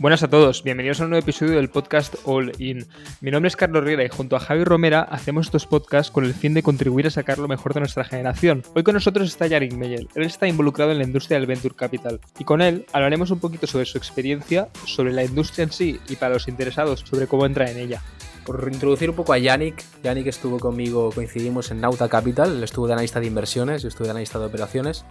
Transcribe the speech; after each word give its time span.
Buenas 0.00 0.22
a 0.22 0.28
todos, 0.28 0.62
bienvenidos 0.62 0.98
a 0.98 1.04
un 1.04 1.10
nuevo 1.10 1.22
episodio 1.22 1.56
del 1.56 1.68
podcast 1.68 2.14
All 2.24 2.52
In. 2.56 2.86
Mi 3.20 3.30
nombre 3.30 3.48
es 3.48 3.56
Carlos 3.56 3.84
Riera 3.84 4.02
y 4.02 4.08
junto 4.08 4.34
a 4.34 4.40
Javi 4.40 4.64
Romera 4.64 5.02
hacemos 5.02 5.48
estos 5.48 5.66
podcasts 5.66 6.10
con 6.10 6.24
el 6.24 6.32
fin 6.32 6.54
de 6.54 6.62
contribuir 6.62 7.06
a 7.06 7.10
sacar 7.10 7.36
lo 7.36 7.48
mejor 7.48 7.74
de 7.74 7.80
nuestra 7.80 8.04
generación. 8.04 8.62
Hoy 8.74 8.82
con 8.82 8.94
nosotros 8.94 9.28
está 9.28 9.46
Yarik 9.46 9.74
Meyel, 9.74 10.08
él 10.14 10.22
está 10.22 10.48
involucrado 10.48 10.92
en 10.92 10.96
la 10.96 11.04
industria 11.04 11.38
del 11.38 11.46
Venture 11.46 11.74
Capital 11.74 12.18
y 12.38 12.44
con 12.44 12.62
él 12.62 12.86
hablaremos 12.94 13.30
un 13.30 13.40
poquito 13.40 13.66
sobre 13.66 13.84
su 13.84 13.98
experiencia, 13.98 14.68
sobre 14.86 15.12
la 15.12 15.22
industria 15.22 15.64
en 15.64 15.70
sí 15.70 16.00
y 16.08 16.16
para 16.16 16.32
los 16.32 16.48
interesados 16.48 17.00
sobre 17.00 17.26
cómo 17.26 17.44
entra 17.44 17.70
en 17.70 17.76
ella. 17.76 18.00
Por 18.46 18.70
introducir 18.72 19.10
un 19.10 19.16
poco 19.16 19.34
a 19.34 19.38
Yannick, 19.38 19.84
Yannick 20.02 20.28
estuvo 20.28 20.58
conmigo, 20.58 21.12
coincidimos 21.14 21.70
en 21.72 21.82
Nauta 21.82 22.08
Capital, 22.08 22.56
él 22.56 22.64
estuvo 22.64 22.86
de 22.86 22.94
analista 22.94 23.20
de 23.20 23.26
inversiones, 23.26 23.82
yo 23.82 23.88
estuve 23.88 24.06
de 24.06 24.12
analista 24.12 24.38
de 24.38 24.46
operaciones. 24.46 25.04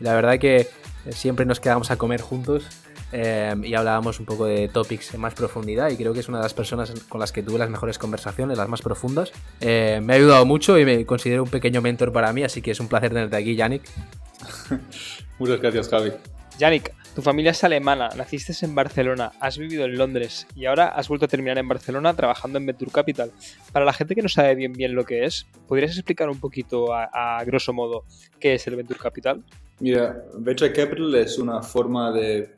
La 0.00 0.14
verdad 0.14 0.40
que 0.40 0.68
siempre 1.10 1.46
nos 1.46 1.60
quedamos 1.60 1.92
a 1.92 1.96
comer 1.96 2.20
juntos 2.20 2.66
eh, 3.12 3.54
y 3.62 3.74
hablábamos 3.74 4.18
un 4.20 4.26
poco 4.26 4.46
de 4.46 4.68
topics 4.68 5.14
en 5.14 5.20
más 5.20 5.34
profundidad 5.34 5.90
y 5.90 5.96
creo 5.96 6.12
que 6.12 6.20
es 6.20 6.28
una 6.28 6.38
de 6.38 6.44
las 6.44 6.54
personas 6.54 6.92
con 7.08 7.20
las 7.20 7.32
que 7.32 7.42
tuve 7.42 7.58
las 7.58 7.70
mejores 7.70 7.98
conversaciones, 7.98 8.56
las 8.58 8.68
más 8.68 8.82
profundas. 8.82 9.32
Eh, 9.60 10.00
me 10.02 10.14
ha 10.14 10.16
ayudado 10.16 10.46
mucho 10.46 10.78
y 10.78 10.84
me 10.84 11.04
considero 11.04 11.42
un 11.42 11.50
pequeño 11.50 11.82
mentor 11.82 12.12
para 12.12 12.32
mí, 12.32 12.42
así 12.42 12.62
que 12.62 12.70
es 12.70 12.80
un 12.80 12.88
placer 12.88 13.10
tenerte 13.10 13.36
aquí, 13.36 13.54
Yannick. 13.54 13.82
Muchas 15.38 15.60
gracias, 15.60 15.88
Javi. 15.88 16.12
Yannick, 16.58 16.92
tu 17.14 17.20
familia 17.20 17.50
es 17.50 17.62
alemana, 17.62 18.08
naciste 18.16 18.54
en 18.64 18.74
Barcelona, 18.74 19.32
has 19.38 19.58
vivido 19.58 19.84
en 19.84 19.98
Londres 19.98 20.46
y 20.54 20.64
ahora 20.64 20.88
has 20.88 21.08
vuelto 21.08 21.26
a 21.26 21.28
terminar 21.28 21.58
en 21.58 21.68
Barcelona 21.68 22.14
trabajando 22.14 22.58
en 22.58 22.64
Venture 22.64 22.90
Capital. 22.90 23.30
Para 23.72 23.84
la 23.84 23.92
gente 23.92 24.14
que 24.14 24.22
no 24.22 24.28
sabe 24.30 24.54
bien 24.54 24.72
bien 24.72 24.94
lo 24.94 25.04
que 25.04 25.24
es, 25.24 25.46
¿podrías 25.68 25.92
explicar 25.92 26.30
un 26.30 26.40
poquito 26.40 26.94
a, 26.94 27.42
grosso 27.44 27.72
modo 27.72 28.04
qué 28.40 28.54
es 28.54 28.66
el 28.66 28.76
Venture 28.76 28.98
Capital? 28.98 29.42
Mira, 29.80 30.24
Venture 30.34 30.72
Capital 30.72 31.14
es 31.16 31.38
una 31.38 31.62
forma 31.62 32.12
de 32.12 32.54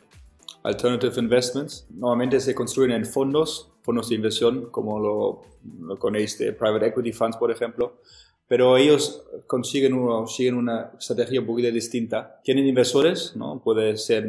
alternative 0.64 1.20
investments. 1.20 1.86
Normalmente 1.90 2.40
se 2.40 2.54
construyen 2.54 2.90
en 2.90 3.06
fondos, 3.06 3.72
fondos 3.82 4.08
de 4.08 4.16
inversión, 4.16 4.70
como 4.72 4.98
lo, 4.98 5.42
lo 5.80 5.96
conocéis 5.96 6.38
de 6.38 6.52
private 6.52 6.88
equity 6.88 7.12
funds, 7.12 7.36
por 7.36 7.52
ejemplo 7.52 8.00
pero 8.46 8.76
ellos 8.76 9.24
consiguen 9.46 9.94
uno, 9.94 10.26
siguen 10.26 10.56
una 10.56 10.92
estrategia 10.98 11.40
un 11.40 11.46
poquito 11.46 11.70
distinta. 11.70 12.40
Tienen 12.42 12.66
inversores, 12.66 13.34
¿no? 13.36 13.62
puede 13.62 13.96
ser 13.96 14.26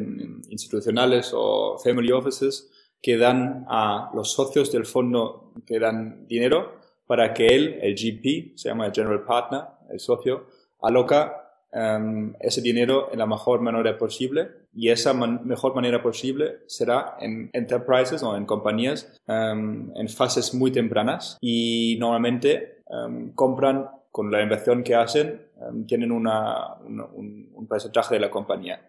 institucionales 0.50 1.32
o 1.34 1.78
family 1.84 2.12
offices, 2.12 2.72
que 3.02 3.18
dan 3.18 3.66
a 3.68 4.10
los 4.16 4.32
socios 4.32 4.72
del 4.72 4.86
fondo 4.86 5.54
que 5.66 5.80
dan 5.80 6.26
dinero 6.28 6.80
para 7.06 7.34
que 7.34 7.48
él, 7.48 7.78
el 7.82 7.94
GP, 7.94 8.58
se 8.58 8.70
llama 8.70 8.88
el 8.88 8.94
General 8.94 9.24
Partner, 9.24 9.62
el 9.92 10.00
socio, 10.00 10.48
aloca 10.82 11.45
em, 11.76 12.34
ese 12.40 12.62
dinero 12.62 13.10
en 13.12 13.20
la 13.20 13.26
mejor 13.26 13.62
manera 13.62 13.98
posible 13.98 14.50
y 14.74 14.90
esa 14.90 15.14
mejor 15.14 15.76
manera 15.76 16.02
posible 16.02 16.60
será 16.68 17.18
en 17.20 17.50
enterprises 17.54 18.24
o 18.24 18.36
en 18.36 18.46
compañías 18.46 19.22
em, 19.28 19.92
en 19.96 20.10
fases 20.10 20.54
muy 20.54 20.72
tempranas 20.72 21.38
y 21.42 21.98
normalmente 22.00 22.78
em, 22.90 23.32
compran 23.34 23.90
con 24.12 24.32
la 24.32 24.42
inversión 24.42 24.82
que 24.82 24.96
hacen, 24.96 25.42
tienen 25.88 26.14
una, 26.14 26.76
un, 26.86 27.50
un, 27.54 27.68
porcentaje 27.68 28.16
de 28.16 28.22
la 28.22 28.30
compañía. 28.30 28.80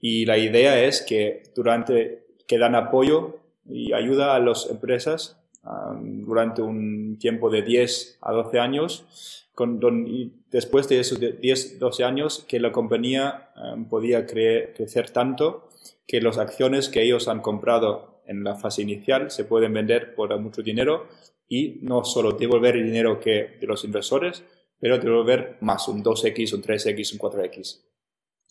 Y 0.00 0.24
la 0.24 0.38
idea 0.38 0.82
es 0.82 1.02
que 1.02 1.42
durante, 1.54 2.24
que 2.46 2.56
dan 2.56 2.74
apoyo 2.74 3.40
y 3.68 3.92
ayuda 3.92 4.34
a 4.34 4.40
las 4.40 4.70
empresas 4.70 5.39
em, 5.64 6.24
durante 6.24 6.62
un 6.62 7.18
tiempo 7.18 7.50
de 7.50 7.62
10 7.62 8.18
a 8.20 8.32
12 8.32 8.58
años, 8.58 9.40
con, 9.54 10.06
y 10.06 10.32
después 10.50 10.88
de 10.88 11.00
esos 11.00 11.20
10, 11.20 11.78
12 11.78 12.04
años, 12.04 12.44
que 12.48 12.60
la 12.60 12.72
compañía 12.72 13.50
um, 13.56 13.86
podía 13.88 14.26
crecer 14.26 15.10
tanto 15.10 15.68
que 16.06 16.20
las 16.20 16.38
acciones 16.38 16.88
que 16.88 17.02
ellos 17.02 17.28
han 17.28 17.40
comprado 17.40 18.22
en 18.26 18.42
la 18.42 18.56
fase 18.56 18.82
inicial 18.82 19.30
se 19.30 19.44
pueden 19.44 19.74
vender 19.74 20.14
por 20.14 20.38
mucho 20.38 20.62
dinero 20.62 21.08
y 21.48 21.80
no 21.82 22.04
solo 22.04 22.32
devolver 22.32 22.76
el 22.76 22.84
dinero 22.84 23.20
que 23.20 23.58
de 23.60 23.66
los 23.66 23.84
inversores, 23.84 24.44
pero 24.78 25.24
ver 25.24 25.58
más, 25.60 25.88
un 25.88 26.02
2X, 26.02 26.54
un 26.54 26.62
3X, 26.62 27.12
un 27.12 27.18
4X. 27.18 27.82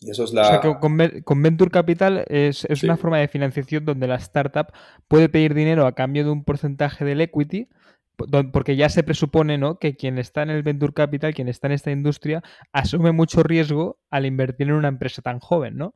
Y 0.00 0.10
eso 0.10 0.24
es 0.24 0.32
la... 0.32 0.42
O 0.42 0.44
sea 0.46 0.60
que 0.60 1.22
con, 1.24 1.42
Venture 1.42 1.70
Capital 1.70 2.24
es, 2.28 2.64
es 2.64 2.82
una 2.82 2.96
forma 2.96 3.18
de 3.18 3.28
financiación 3.28 3.84
donde 3.84 4.08
la 4.08 4.16
startup 4.16 4.72
puede 5.08 5.28
pedir 5.28 5.54
dinero 5.54 5.86
a 5.86 5.94
cambio 5.94 6.24
de 6.24 6.30
un 6.30 6.44
porcentaje 6.44 7.04
del 7.04 7.20
equity, 7.20 7.68
porque 8.52 8.76
ya 8.76 8.88
se 8.88 9.02
presupone 9.02 9.58
¿no? 9.58 9.78
que 9.78 9.96
quien 9.96 10.18
está 10.18 10.42
en 10.42 10.50
el 10.50 10.62
Venture 10.62 10.92
Capital, 10.92 11.34
quien 11.34 11.48
está 11.48 11.68
en 11.68 11.74
esta 11.74 11.90
industria, 11.90 12.42
asume 12.72 13.12
mucho 13.12 13.42
riesgo 13.42 13.98
al 14.10 14.26
invertir 14.26 14.68
en 14.68 14.74
una 14.74 14.88
empresa 14.88 15.22
tan 15.22 15.38
joven, 15.38 15.76
¿no? 15.76 15.94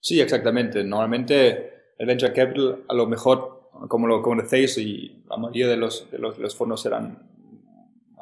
Sí, 0.00 0.20
exactamente. 0.20 0.82
Normalmente 0.84 1.94
el 1.98 2.06
Venture 2.06 2.32
Capital, 2.32 2.84
a 2.88 2.94
lo 2.94 3.06
mejor, 3.06 3.70
como 3.88 4.06
lo 4.06 4.22
conocéis, 4.22 4.76
y 4.78 5.22
la 5.28 5.36
mayoría 5.36 5.68
de 5.68 5.76
los, 5.76 6.10
de 6.10 6.18
los, 6.18 6.36
de 6.36 6.42
los 6.42 6.56
fondos 6.56 6.82
serán 6.82 7.31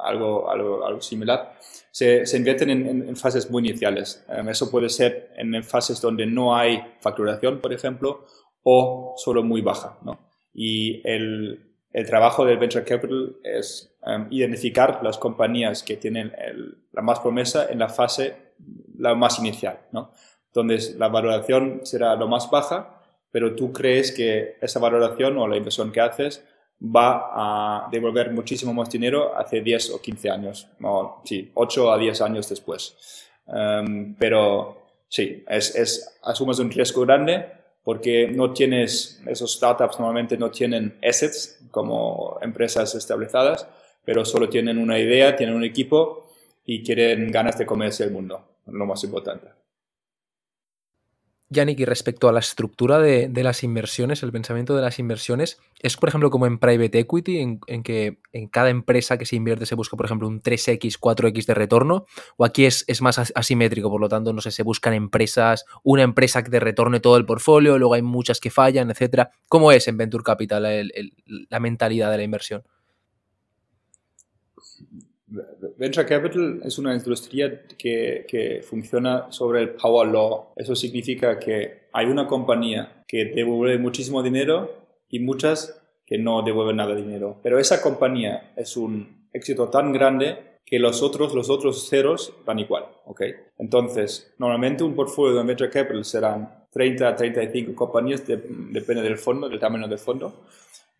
algo, 0.03 0.49
algo, 0.49 0.85
algo 0.85 1.01
similar, 1.01 1.55
se, 1.91 2.25
se 2.25 2.37
invierten 2.37 2.69
en, 2.69 3.09
en, 3.09 3.15
fases 3.15 3.49
muy 3.49 3.67
iniciales. 3.67 4.25
Em, 4.29 4.47
eso 4.49 4.71
puede 4.71 4.89
ser 4.89 5.31
en, 5.35 5.63
fases 5.63 6.01
donde 6.01 6.25
no 6.25 6.55
hay 6.55 6.81
facturación, 6.99 7.59
por 7.59 7.73
ejemplo, 7.73 8.25
o 8.63 9.13
solo 9.17 9.43
muy 9.43 9.61
baja. 9.61 9.97
¿no? 10.03 10.19
Y 10.53 11.01
el, 11.07 11.75
el, 11.91 12.05
trabajo 12.05 12.45
del 12.45 12.57
Venture 12.57 12.85
Capital 12.85 13.37
es 13.43 13.95
um, 14.05 14.27
identificar 14.31 14.99
las 15.03 15.17
compañías 15.17 15.83
que 15.83 15.97
tienen 15.97 16.31
el, 16.37 16.77
la 16.91 17.01
más 17.01 17.19
promesa 17.19 17.67
en 17.69 17.79
la 17.79 17.89
fase 17.89 18.51
la 18.97 19.15
más 19.15 19.39
inicial, 19.39 19.79
¿no? 19.91 20.11
donde 20.53 20.79
la 20.97 21.07
valoración 21.07 21.81
será 21.83 22.15
lo 22.15 22.27
más 22.27 22.49
baja, 22.51 23.01
pero 23.31 23.55
tú 23.55 23.71
crees 23.71 24.11
que 24.11 24.57
esa 24.61 24.79
valoración 24.79 25.37
o 25.37 25.47
la 25.47 25.57
inversión 25.57 25.91
que 25.91 26.01
haces 26.01 26.45
va 26.83 27.85
a 27.85 27.89
devolver 27.91 28.31
muchísimo 28.31 28.73
más 28.73 28.89
dinero 28.89 29.35
hace 29.37 29.61
10 29.61 29.91
o 29.91 30.01
15 30.01 30.29
años, 30.29 30.67
no, 30.79 31.21
sí, 31.23 31.51
8 31.53 31.91
a 31.91 31.97
10 31.97 32.21
años 32.21 32.49
después. 32.49 33.27
Em, 33.47 34.15
pero 34.15 34.77
sí, 35.07 35.43
es, 35.47 35.75
es, 35.75 36.19
asumes 36.23 36.59
un 36.59 36.71
riesgo 36.71 37.01
grande 37.01 37.45
porque 37.83 38.27
no 38.27 38.51
tienes, 38.51 39.21
esos 39.25 39.53
startups 39.53 39.99
normalmente 39.99 40.37
no 40.37 40.51
tienen 40.51 40.97
assets 41.03 41.59
como 41.71 42.37
empresas 42.41 42.93
establecidas, 42.95 43.67
pero 44.03 44.25
solo 44.25 44.49
tienen 44.49 44.77
una 44.77 44.99
idea, 44.99 45.35
tienen 45.35 45.55
un 45.55 45.63
equipo 45.63 46.31
y 46.65 46.83
quieren 46.83 47.31
ganas 47.31 47.57
de 47.57 47.65
comerse 47.65 48.03
el 48.03 48.11
mundo, 48.11 48.43
lo 48.67 48.85
más 48.85 49.03
importante. 49.03 49.47
Yannick, 51.51 51.81
y 51.81 51.85
respecto 51.85 52.29
a 52.29 52.31
la 52.31 52.39
estructura 52.39 52.97
de, 52.99 53.29
las 53.43 53.63
inversiones, 53.63 54.23
el 54.23 54.31
pensamiento 54.31 54.73
de 54.73 54.81
las 54.81 54.99
inversiones, 54.99 55.59
¿es 55.81 55.97
por 55.97 56.07
ejemplo 56.07 56.31
como 56.31 56.47
en 56.47 56.57
private 56.57 56.99
equity, 56.99 57.39
en, 57.39 57.83
que 57.83 58.19
en 58.31 58.47
cada 58.47 58.69
empresa 58.69 59.17
que 59.17 59.25
se 59.25 59.35
invierte 59.35 59.65
se 59.65 59.75
busca, 59.75 59.97
por 59.97 60.05
ejemplo, 60.05 60.29
un 60.29 60.41
3X, 60.41 60.97
4X 60.97 61.45
de 61.45 61.53
retorno? 61.53 62.05
¿O 62.37 62.45
aquí 62.45 62.65
es, 62.65 63.01
más 63.01 63.19
asimétrico? 63.35 63.91
Por 63.91 63.99
lo 63.99 64.07
tanto, 64.07 64.31
no 64.31 64.39
sé, 64.39 64.51
se 64.51 64.63
buscan 64.63 64.93
empresas, 64.93 65.65
una 65.83 66.03
empresa 66.03 66.41
que 66.41 66.49
te 66.49 66.61
retorne 66.61 67.01
todo 67.01 67.17
el 67.17 67.25
portfolio, 67.25 67.77
luego 67.77 67.95
hay 67.95 68.01
muchas 68.01 68.39
que 68.39 68.49
fallan, 68.49 68.89
etcétera. 68.89 69.31
¿Cómo 69.49 69.73
es 69.73 69.89
en 69.89 69.97
Venture 69.97 70.23
Capital 70.23 70.89
la 71.25 71.59
mentalidad 71.59 72.11
de 72.11 72.17
la 72.17 72.23
inversión? 72.23 72.63
Venture 75.81 76.05
Capital 76.05 76.61
es 76.63 76.77
una 76.77 76.93
industria 76.93 77.63
que, 77.75 78.23
que, 78.29 78.61
funciona 78.61 79.31
sobre 79.31 79.61
el 79.61 79.69
Power 79.71 80.09
Law. 80.09 80.49
Eso 80.55 80.75
significa 80.75 81.39
que 81.39 81.87
hay 81.91 82.05
una 82.05 82.27
compañía 82.27 83.03
que 83.07 83.25
devuelve 83.25 83.79
muchísimo 83.79 84.21
dinero 84.21 84.71
y 85.09 85.21
muchas 85.21 85.81
que 86.05 86.19
no 86.19 86.43
devuelven 86.43 86.75
nada 86.75 86.93
de 86.93 87.01
dinero. 87.01 87.39
Pero 87.41 87.57
esa 87.57 87.81
compañía 87.81 88.53
es 88.55 88.77
un 88.77 89.27
éxito 89.33 89.69
tan 89.69 89.91
grande 89.91 90.59
que 90.63 90.77
los 90.77 91.01
otros, 91.01 91.33
los 91.33 91.49
otros 91.49 91.89
ceros 91.89 92.31
van 92.45 92.59
igual. 92.59 92.85
¿okay? 93.05 93.33
Entonces, 93.57 94.35
normalmente 94.37 94.83
un 94.83 94.93
portfolio 94.93 95.35
de 95.35 95.43
Venture 95.43 95.71
Capital 95.71 96.05
serán 96.05 96.67
30 96.69 97.07
a 97.07 97.15
35 97.15 97.73
compañías, 97.73 98.21
depende 98.27 99.01
del 99.01 99.17
fondo, 99.17 99.49
del 99.49 99.59
tamaño 99.59 99.87
del 99.87 99.97
fondo 99.97 100.45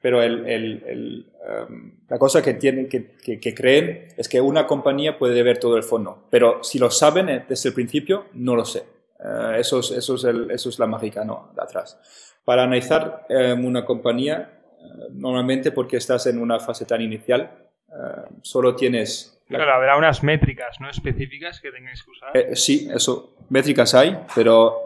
pero 0.01 0.21
el, 0.23 0.47
el, 0.47 1.31
um, 1.69 1.91
la 2.09 2.17
cosa 2.17 2.41
que, 2.41 2.55
tienen, 2.55 2.89
que, 2.89 3.15
que, 3.17 3.53
creen 3.53 4.07
es 4.17 4.27
que 4.27 4.41
una 4.41 4.65
compañía 4.65 5.17
puede 5.17 5.41
ver 5.43 5.59
todo 5.59 5.77
el 5.77 5.83
fondo, 5.83 6.27
pero 6.29 6.63
si 6.63 6.79
lo 6.79 6.89
saben 6.89 7.29
eh, 7.29 7.45
desde 7.47 7.69
el 7.69 7.75
principio, 7.75 8.25
no 8.33 8.55
lo 8.55 8.65
sé. 8.65 8.83
Uh, 9.19 9.51
eso, 9.51 9.79
es, 9.79 9.91
eso, 9.91 10.15
es 10.15 10.23
el, 10.23 10.49
eso 10.49 10.69
es 10.69 10.79
la 10.79 10.87
mágica 10.87 11.23
¿no? 11.23 11.51
de 11.55 11.61
atrás. 11.61 11.99
Para 12.43 12.63
analizar 12.63 13.27
um, 13.29 13.65
una 13.65 13.85
compañía, 13.85 14.61
uh, 14.79 15.13
normalmente 15.13 15.71
porque 15.71 15.97
estás 15.97 16.25
en 16.25 16.39
una 16.39 16.59
fase 16.59 16.85
tan 16.85 17.01
inicial, 17.01 17.51
uh, 17.89 18.39
solo 18.41 18.75
tienes... 18.75 19.39
Claro, 19.47 19.71
habrá 19.73 19.97
unas 19.97 20.23
métricas 20.23 20.77
¿no? 20.79 20.89
específicas 20.89 21.59
que 21.59 21.71
tengáis 21.71 22.01
que 22.03 22.11
usar. 22.11 22.29
Eh, 22.35 22.55
sí, 22.55 22.89
eso, 22.91 23.35
métricas 23.49 23.93
hay, 23.93 24.17
pero 24.33 24.81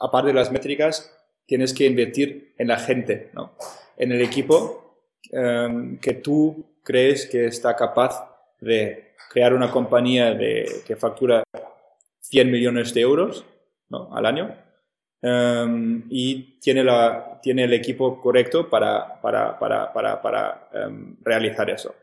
aparte 0.00 0.28
de 0.28 0.34
las 0.34 0.50
métricas, 0.52 1.12
tienes 1.46 1.74
que 1.74 1.86
invertir 1.86 2.54
en 2.58 2.68
la 2.68 2.78
gente, 2.78 3.30
¿no? 3.34 3.56
en 3.96 4.12
el 4.12 4.20
equipo 4.20 5.00
em, 5.30 5.98
que 5.98 6.14
tú 6.14 6.64
crees 6.82 7.26
que 7.26 7.46
está 7.46 7.76
capaz 7.76 8.28
de 8.60 9.14
crear 9.30 9.54
una 9.54 9.70
compañía 9.70 10.34
de, 10.34 10.82
que 10.86 10.96
factura 10.96 11.42
100 12.20 12.50
millones 12.50 12.94
de 12.94 13.00
euros 13.00 13.44
al 14.10 14.26
año 14.26 14.56
em, 15.22 16.04
y 16.10 16.58
tiene, 16.60 16.82
la, 16.82 17.38
tiene 17.42 17.64
el 17.64 17.72
equipo 17.72 18.20
correcto 18.20 18.68
para, 18.68 19.20
para, 19.20 19.58
para, 19.58 19.92
para, 19.92 20.22
para 20.22 20.68
em, 20.72 21.16
realizar 21.22 21.70
eso. 21.70 21.94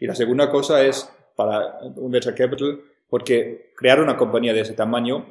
Y 0.00 0.06
la 0.06 0.14
segunda 0.14 0.50
cosa 0.50 0.82
es 0.84 1.10
para 1.34 1.78
un 1.96 2.10
venture 2.10 2.36
capital, 2.36 2.80
porque 3.08 3.72
crear 3.76 4.00
una 4.00 4.16
compañía 4.16 4.52
de 4.52 4.60
ese 4.60 4.74
tamaño 4.74 5.26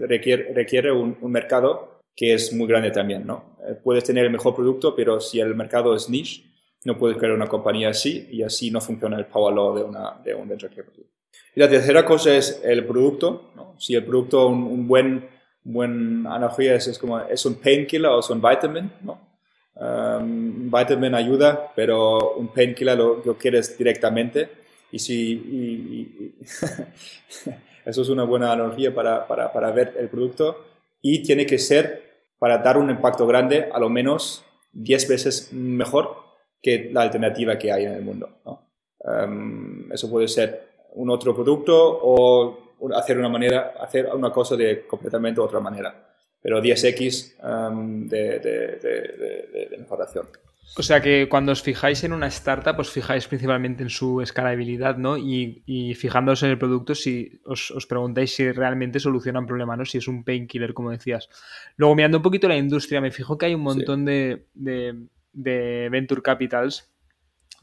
requiere, 0.00 0.52
requiere 0.52 0.92
un 0.92 1.16
mercado 1.32 2.01
que 2.14 2.34
es 2.34 2.52
muy 2.52 2.66
grande 2.66 2.90
también, 2.90 3.26
¿no? 3.26 3.56
Eh, 3.66 3.74
puedes 3.74 4.04
tener 4.04 4.24
el 4.24 4.32
mejor 4.32 4.54
producto, 4.54 4.94
pero 4.94 5.20
si 5.20 5.40
el 5.40 5.54
mercado 5.54 5.94
es 5.94 6.08
niche, 6.08 6.44
no 6.84 6.98
puedes 6.98 7.16
crear 7.16 7.34
una 7.34 7.46
compañía 7.46 7.90
así 7.90 8.28
y 8.30 8.42
así 8.42 8.70
no 8.70 8.80
funciona 8.80 9.16
el 9.16 9.26
power 9.26 9.54
law 9.54 9.76
de, 9.76 9.84
una, 9.84 10.20
de 10.24 10.34
un 10.34 10.48
venture 10.48 10.74
capital. 10.74 11.04
Y 11.54 11.60
la 11.60 11.68
tercera 11.68 12.04
cosa 12.04 12.34
es 12.34 12.60
el 12.64 12.84
producto. 12.84 13.52
¿no? 13.54 13.74
Si 13.78 13.94
el 13.94 14.04
producto, 14.04 14.48
un, 14.48 14.64
un 14.64 14.88
buen, 14.88 15.28
buen 15.62 16.26
analogía 16.26 16.74
es, 16.74 16.88
es, 16.88 16.98
como, 16.98 17.20
es 17.20 17.44
un 17.46 17.54
painkiller 17.54 18.10
o 18.10 18.20
es 18.20 18.30
un 18.30 18.40
vitamin. 18.40 18.90
¿no? 19.02 19.20
Um, 19.74 20.70
vitamin 20.70 21.14
ayuda, 21.14 21.72
pero 21.74 22.34
un 22.34 22.48
painkiller 22.48 22.98
lo, 22.98 23.22
lo 23.24 23.38
quieres 23.38 23.76
directamente. 23.78 24.48
Y 24.90 24.98
si, 24.98 25.32
y, 25.32 26.24
y, 26.24 26.34
eso 27.84 28.02
es 28.02 28.08
una 28.08 28.24
buena 28.24 28.52
analogía 28.52 28.94
para, 28.94 29.26
para, 29.26 29.52
para 29.52 29.70
ver 29.70 29.94
el 29.98 30.08
producto. 30.08 30.71
Y 31.02 31.22
tiene 31.22 31.44
que 31.44 31.58
ser, 31.58 32.30
para 32.38 32.58
dar 32.58 32.78
un 32.78 32.88
impacto 32.88 33.26
grande, 33.26 33.68
a 33.70 33.78
lo 33.78 33.90
menos 33.90 34.44
10 34.72 35.08
veces 35.08 35.52
mejor 35.52 36.16
que 36.62 36.90
la 36.92 37.02
alternativa 37.02 37.58
que 37.58 37.72
hay 37.72 37.84
en 37.84 37.92
el 37.94 38.02
mundo. 38.02 38.28
Um, 39.00 39.92
eso 39.92 40.08
puede 40.08 40.28
ser 40.28 40.68
un 40.94 41.10
otro 41.10 41.34
producto 41.34 41.76
o 42.02 42.58
hacer 42.94 43.18
una 43.18 43.28
manera, 43.28 43.74
hacer 43.80 44.08
una 44.14 44.32
cosa 44.32 44.56
de 44.56 44.86
completamente 44.86 45.40
otra 45.40 45.60
manera. 45.60 46.14
Pero 46.40 46.60
10x 46.60 47.70
um, 47.70 48.08
de, 48.08 48.38
de, 48.38 48.56
de. 48.78 49.76
O 50.74 50.82
sea 50.82 51.02
que 51.02 51.28
cuando 51.28 51.52
os 51.52 51.62
fijáis 51.62 52.02
en 52.02 52.12
una 52.12 52.28
startup, 52.28 52.78
os 52.78 52.90
fijáis 52.90 53.28
principalmente 53.28 53.82
en 53.82 53.90
su 53.90 54.22
escalabilidad, 54.22 54.96
¿no? 54.96 55.18
Y, 55.18 55.62
y 55.66 55.94
fijándoos 55.94 56.42
en 56.42 56.50
el 56.50 56.58
producto, 56.58 56.94
si 56.94 57.40
os, 57.44 57.70
os, 57.70 57.86
preguntáis 57.86 58.34
si 58.34 58.50
realmente 58.52 58.98
soluciona 58.98 59.40
un 59.40 59.46
problema, 59.46 59.76
¿no? 59.76 59.84
Si 59.84 59.98
es 59.98 60.08
un 60.08 60.24
painkiller, 60.24 60.72
como 60.72 60.90
decías. 60.90 61.28
Luego, 61.76 61.94
mirando 61.94 62.18
un 62.18 62.22
poquito 62.22 62.48
la 62.48 62.56
industria, 62.56 63.02
me 63.02 63.10
fijo 63.10 63.36
que 63.36 63.46
hay 63.46 63.54
un 63.54 63.60
montón 63.60 64.00
sí. 64.00 64.06
de, 64.06 64.46
de, 64.54 65.06
de 65.32 65.88
venture 65.90 66.22
capitals 66.22 66.92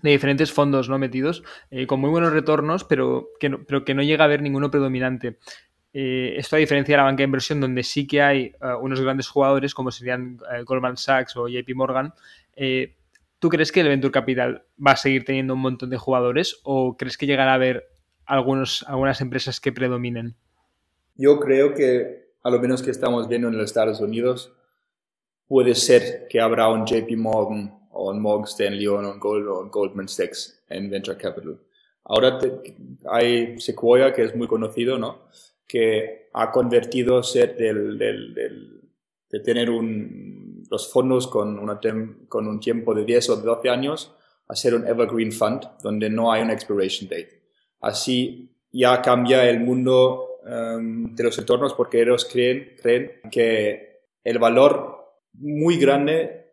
de 0.01 0.11
diferentes 0.11 0.51
fondos 0.51 0.89
no 0.89 0.97
metidos 0.97 1.43
eh, 1.71 1.87
con 1.87 1.99
muy 1.99 2.09
buenos 2.09 2.31
retornos, 2.31 2.83
pero 2.83 3.29
que 3.39 3.49
no, 3.49 3.63
pero 3.65 3.83
que 3.83 3.93
no 3.93 4.01
llega 4.01 4.23
a 4.23 4.25
haber 4.25 4.41
ninguno 4.41 4.71
predominante. 4.71 5.39
Eh, 5.91 6.35
esto 6.37 6.55
a 6.55 6.59
diferencia 6.59 6.93
de 6.93 6.97
la 6.97 7.03
banca 7.03 7.17
de 7.17 7.25
inversión, 7.25 7.59
donde 7.59 7.83
sí 7.83 8.05
que 8.05 8.21
hay 8.21 8.53
uh, 8.61 8.77
unos 8.79 9.01
grandes 9.01 9.27
jugadores, 9.27 9.73
como 9.73 9.91
serían 9.91 10.39
uh, 10.41 10.63
Goldman 10.63 10.97
Sachs 10.97 11.35
o 11.35 11.47
JP 11.47 11.75
Morgan, 11.75 12.13
eh, 12.55 12.95
¿tú 13.39 13.49
crees 13.49 13.71
que 13.71 13.81
el 13.81 13.87
Venture 13.87 14.11
Capital 14.11 14.63
va 14.85 14.91
a 14.91 14.97
seguir 14.97 15.25
teniendo 15.25 15.55
un 15.55 15.61
montón 15.61 15.89
de 15.89 15.97
jugadores 15.97 16.59
o 16.63 16.95
crees 16.95 17.17
que 17.17 17.25
llegará 17.25 17.51
a 17.51 17.55
haber 17.55 17.87
algunos, 18.25 18.85
algunas 18.87 19.19
empresas 19.21 19.59
que 19.59 19.71
predominen? 19.71 20.35
Yo 21.15 21.39
creo 21.39 21.73
que, 21.73 22.33
a 22.43 22.51
lo 22.51 22.59
menos 22.59 22.83
que 22.83 22.91
estamos 22.91 23.27
viendo 23.27 23.47
en 23.47 23.57
los 23.57 23.65
Estados 23.65 23.99
Unidos, 23.99 24.53
puede 25.47 25.73
ser 25.73 26.27
que 26.29 26.39
habrá 26.39 26.69
un 26.69 26.85
JP 26.85 27.17
Morgan 27.17 27.79
o 27.91 28.11
un 28.11 28.21
Morgan 28.21 28.45
Stanley 28.45 28.85
o 28.85 28.99
un, 28.99 29.05
o 29.05 29.59
un 29.59 29.71
Goldman 29.71 30.07
Sachs 30.07 30.63
en 30.69 30.89
Venture 30.89 31.17
Capital. 31.17 31.59
Ahora 32.03 32.39
hay 33.11 33.59
Sequoia, 33.59 34.13
que 34.13 34.23
es 34.23 34.35
muy 34.35 34.47
conocido, 34.47 34.97
¿no? 34.97 35.27
Que 35.69 36.29
ha 36.33 36.51
convertido 36.51 37.21
ser 37.21 37.55
del, 37.55 37.95
del, 37.99 38.33
del, 38.33 38.81
de 39.29 39.39
tener 39.39 39.69
un, 39.69 40.65
los 40.69 40.91
fondos 40.91 41.27
con, 41.27 41.59
una 41.59 41.79
tem, 41.79 42.25
con 42.27 42.47
un 42.47 42.59
tiempo 42.59 42.95
de 42.95 43.05
10 43.05 43.29
o 43.29 43.35
12 43.35 43.69
años 43.69 44.15
a 44.47 44.55
ser 44.55 44.73
un 44.73 44.87
evergreen 44.87 45.31
fund 45.31 45.61
donde 45.83 46.09
no 46.09 46.31
hay 46.31 46.41
una 46.41 46.53
expiration 46.53 47.07
date. 47.07 47.43
Así 47.81 48.49
ya 48.71 48.99
cambia 49.03 49.47
el 49.47 49.59
mundo 49.59 50.39
um, 50.43 51.13
de 51.15 51.23
los 51.23 51.37
entornos 51.37 51.75
porque 51.75 52.01
ellos 52.01 52.25
creen, 52.25 52.75
creen 52.81 53.11
que 53.31 54.07
el 54.23 54.39
valor 54.39 55.21
muy 55.33 55.77
grande 55.77 56.47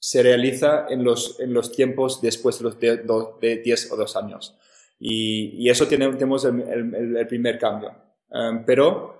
se 0.00 0.20
realiza 0.24 0.86
en 0.88 1.04
los, 1.04 1.38
en 1.38 1.54
los 1.54 1.70
tiempos 1.70 2.20
después 2.20 2.58
de 2.58 2.64
los 2.64 2.80
de, 2.80 3.04
de 3.40 3.62
10 3.62 3.92
o 3.92 3.96
2 3.96 4.16
años. 4.16 4.58
Y, 4.98 5.64
y 5.64 5.70
eso 5.70 5.86
tiene, 5.86 6.08
tenemos 6.08 6.44
el, 6.44 6.60
el, 6.60 7.16
el 7.16 7.26
primer 7.28 7.56
cambio. 7.56 8.07
Um, 8.30 8.64
pero 8.64 9.18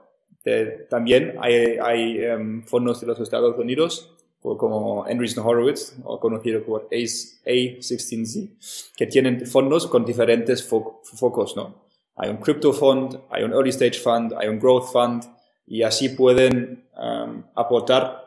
también 0.88 1.36
hay, 1.40 1.78
hay 1.82 2.24
um, 2.26 2.62
fondos 2.62 3.00
de 3.00 3.06
los 3.06 3.20
Estados 3.20 3.58
Unidos 3.58 4.14
como 4.40 5.04
Andreessen 5.04 5.42
Horowitz, 5.42 5.96
o 6.04 6.20
conocido 6.20 6.64
como 6.64 6.80
A16Z, 6.88 8.92
que 8.96 9.06
tienen 9.06 9.46
fondos 9.46 9.86
con 9.86 10.04
diferentes 10.04 10.62
fo 10.62 11.00
focos, 11.02 11.56
¿no? 11.56 11.88
Hay 12.16 12.30
un 12.30 12.38
crypto 12.38 12.72
fund, 12.72 13.20
hay 13.30 13.44
un 13.44 13.52
early 13.52 13.70
stage 13.70 14.00
fund, 14.00 14.34
hay 14.38 14.48
un 14.48 14.58
growth 14.58 14.90
fund, 14.92 15.24
y 15.66 15.82
así 15.82 16.10
pueden 16.10 16.88
um, 16.96 17.44
aportar 17.54 18.24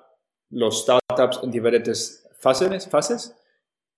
los 0.50 0.82
startups 0.82 1.40
en 1.44 1.52
diferentes 1.52 2.28
fases, 2.40 2.88
fases 2.88 3.36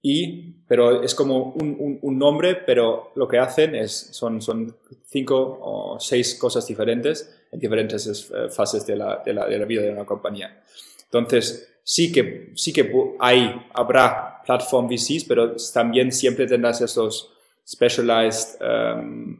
y, 0.05 0.51
pero 0.67 1.01
es 1.01 1.15
como 1.15 1.53
un, 1.53 1.77
un, 1.79 1.99
un, 2.01 2.19
nombre, 2.19 2.55
pero 2.55 3.13
lo 3.15 3.25
que 3.25 3.37
hacen 3.37 3.73
es, 3.73 4.09
son, 4.11 4.41
son 4.41 4.75
cinco 5.05 5.59
o 5.61 5.97
seis 5.97 6.35
cosas 6.35 6.67
diferentes 6.67 7.33
en 7.49 7.57
diferentes 7.57 8.05
eh, 8.05 8.49
fases 8.49 8.85
de 8.85 8.97
la, 8.97 9.23
de 9.25 9.31
la, 9.33 9.47
de 9.47 9.57
la 9.57 9.63
vida 9.63 9.81
de 9.81 9.91
una 9.91 10.05
compañía. 10.05 10.61
Entonces, 11.05 11.79
sí 11.83 12.11
que, 12.11 12.51
sí 12.55 12.73
que 12.73 12.91
hay, 13.21 13.65
habrá 13.73 14.41
platform 14.45 14.89
VCs, 14.89 15.23
pero 15.23 15.55
también 15.73 16.11
siempre 16.11 16.47
tendrás 16.47 16.81
esos 16.81 17.31
specialized 17.65 18.59
um, 18.61 19.39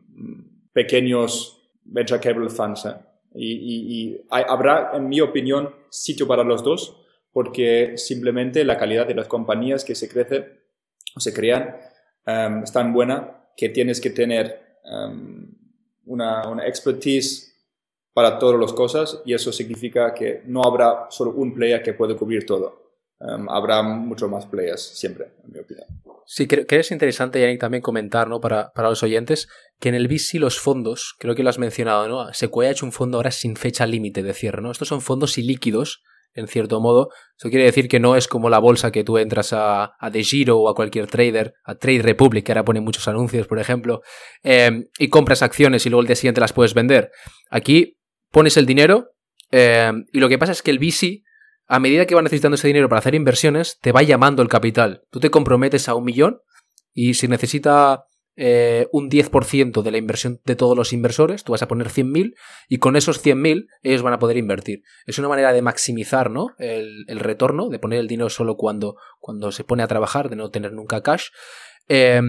pequeños 0.71 1.59
venture 1.83 2.21
capital 2.21 2.49
funds. 2.49 2.85
¿eh? 2.85 2.95
Y, 3.35 3.51
y, 3.51 3.75
y 3.91 4.21
hay, 4.29 4.45
habrá, 4.47 4.91
en 4.93 5.09
mi 5.09 5.19
opinión, 5.19 5.75
sitio 5.89 6.25
para 6.25 6.45
los 6.45 6.63
dos 6.63 7.02
porque 7.33 7.97
simplemente 7.97 8.63
la 8.63 8.77
calidad 8.77 9.07
de 9.07 9.15
las 9.15 9.27
compañías 9.27 9.83
que 9.83 9.95
se 9.95 10.07
crecen 10.07 10.45
o 11.15 11.19
se 11.19 11.33
crean 11.33 11.75
um, 12.25 12.63
es 12.63 12.71
tan 12.71 12.93
buena 12.93 13.49
que 13.57 13.69
tienes 13.69 13.99
que 13.99 14.11
tener 14.11 14.79
um, 14.85 15.51
una, 16.05 16.47
una, 16.47 16.67
expertise 16.67 17.51
para 18.13 18.37
todas 18.37 18.59
las 18.59 18.71
cosas 18.71 19.21
y 19.25 19.33
eso 19.33 19.51
significa 19.51 20.13
que 20.13 20.43
no 20.45 20.63
habrá 20.63 21.07
solo 21.09 21.31
un 21.31 21.53
player 21.53 21.81
que 21.81 21.93
puede 21.93 22.15
cubrir 22.15 22.45
todo. 22.45 22.83
Um, 23.19 23.49
habrá 23.49 23.81
mucho 23.81 24.27
más 24.27 24.45
players 24.45 24.81
siempre, 24.81 25.31
en 25.43 25.51
mi 25.51 25.59
opinión. 25.59 25.87
Sí, 26.25 26.47
creo 26.47 26.65
que 26.65 26.79
es 26.79 26.91
interesante, 26.91 27.39
Yannick, 27.39 27.59
también 27.59 27.81
comentar, 27.81 28.27
¿no? 28.27 28.39
Para, 28.39 28.71
para 28.73 28.89
los 28.89 29.01
oyentes, 29.01 29.47
que 29.79 29.89
en 29.89 29.95
el 29.95 30.07
VC 30.07 30.39
los 30.39 30.59
fondos, 30.59 31.15
creo 31.19 31.35
que 31.35 31.43
lo 31.43 31.49
has 31.49 31.57
mencionado, 31.57 32.07
¿no? 32.07 32.33
Sequoia 32.33 32.69
ha 32.69 32.71
hecho 32.71 32.85
un 32.85 32.91
fondo 32.91 33.17
ahora 33.17 33.31
sin 33.31 33.55
fecha 33.55 33.85
límite 33.85 34.23
de 34.23 34.33
cierre, 34.33 34.61
¿no? 34.61 34.71
Estos 34.71 34.87
son 34.87 35.01
fondos 35.01 35.37
ilíquidos 35.37 36.03
en 36.33 36.47
cierto 36.47 36.79
modo. 36.79 37.09
Eso 37.37 37.49
quiere 37.49 37.65
decir 37.65 37.87
que 37.87 37.99
no 37.99 38.15
es 38.15 38.27
como 38.27 38.49
la 38.49 38.59
bolsa 38.59 38.91
que 38.91 39.03
tú 39.03 39.17
entras 39.17 39.53
a, 39.53 39.93
a 39.99 40.11
The 40.11 40.23
Giro 40.23 40.59
o 40.59 40.69
a 40.69 40.75
cualquier 40.75 41.07
trader, 41.07 41.53
a 41.63 41.75
Trade 41.75 42.01
Republic, 42.01 42.45
que 42.45 42.51
ahora 42.51 42.65
pone 42.65 42.81
muchos 42.81 43.07
anuncios, 43.07 43.47
por 43.47 43.59
ejemplo, 43.59 44.01
eh, 44.43 44.87
y 44.97 45.09
compras 45.09 45.41
acciones 45.41 45.85
y 45.85 45.89
luego 45.89 46.01
el 46.01 46.07
día 46.07 46.15
siguiente 46.15 46.41
las 46.41 46.53
puedes 46.53 46.73
vender. 46.73 47.11
Aquí 47.49 47.97
pones 48.31 48.57
el 48.57 48.65
dinero 48.65 49.11
eh, 49.51 49.91
y 50.11 50.19
lo 50.19 50.29
que 50.29 50.37
pasa 50.37 50.51
es 50.51 50.61
que 50.61 50.71
el 50.71 50.79
VC, 50.79 51.23
a 51.67 51.79
medida 51.79 52.05
que 52.05 52.15
va 52.15 52.21
necesitando 52.21 52.55
ese 52.55 52.67
dinero 52.67 52.89
para 52.89 52.99
hacer 52.99 53.15
inversiones, 53.15 53.77
te 53.81 53.91
va 53.91 54.01
llamando 54.03 54.41
el 54.41 54.49
capital. 54.49 55.03
Tú 55.11 55.19
te 55.19 55.29
comprometes 55.29 55.87
a 55.87 55.95
un 55.95 56.03
millón 56.03 56.39
y 56.93 57.13
si 57.13 57.27
necesita 57.27 58.05
eh, 58.35 58.87
un 58.91 59.09
10% 59.09 59.81
de 59.81 59.91
la 59.91 59.97
inversión 59.97 60.41
de 60.45 60.55
todos 60.55 60.75
los 60.75 60.93
inversores, 60.93 61.43
tú 61.43 61.51
vas 61.51 61.61
a 61.61 61.67
poner 61.67 61.87
100.000 61.87 62.33
y 62.67 62.77
con 62.77 62.95
esos 62.95 63.23
100.000 63.23 63.67
ellos 63.83 64.01
van 64.01 64.13
a 64.13 64.19
poder 64.19 64.37
invertir. 64.37 64.81
Es 65.05 65.19
una 65.19 65.29
manera 65.29 65.53
de 65.53 65.61
maximizar 65.61 66.31
¿no? 66.31 66.47
el, 66.57 67.05
el, 67.07 67.19
retorno, 67.19 67.69
de 67.69 67.79
poner 67.79 67.99
el 67.99 68.07
dinero 68.07 68.29
solo 68.29 68.55
cuando, 68.55 68.95
cuando 69.19 69.51
se 69.51 69.63
pone 69.63 69.83
a 69.83 69.87
trabajar, 69.87 70.29
de 70.29 70.35
no 70.35 70.49
tener 70.49 70.73
nunca 70.73 71.01
cash. 71.01 71.27
Eh, 71.89 72.21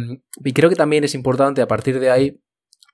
y 0.44 0.52
creo 0.52 0.68
que 0.68 0.76
también 0.76 1.04
es 1.04 1.14
importante 1.14 1.62
a 1.62 1.68
partir 1.68 2.00
de 2.00 2.10
ahí 2.10 2.40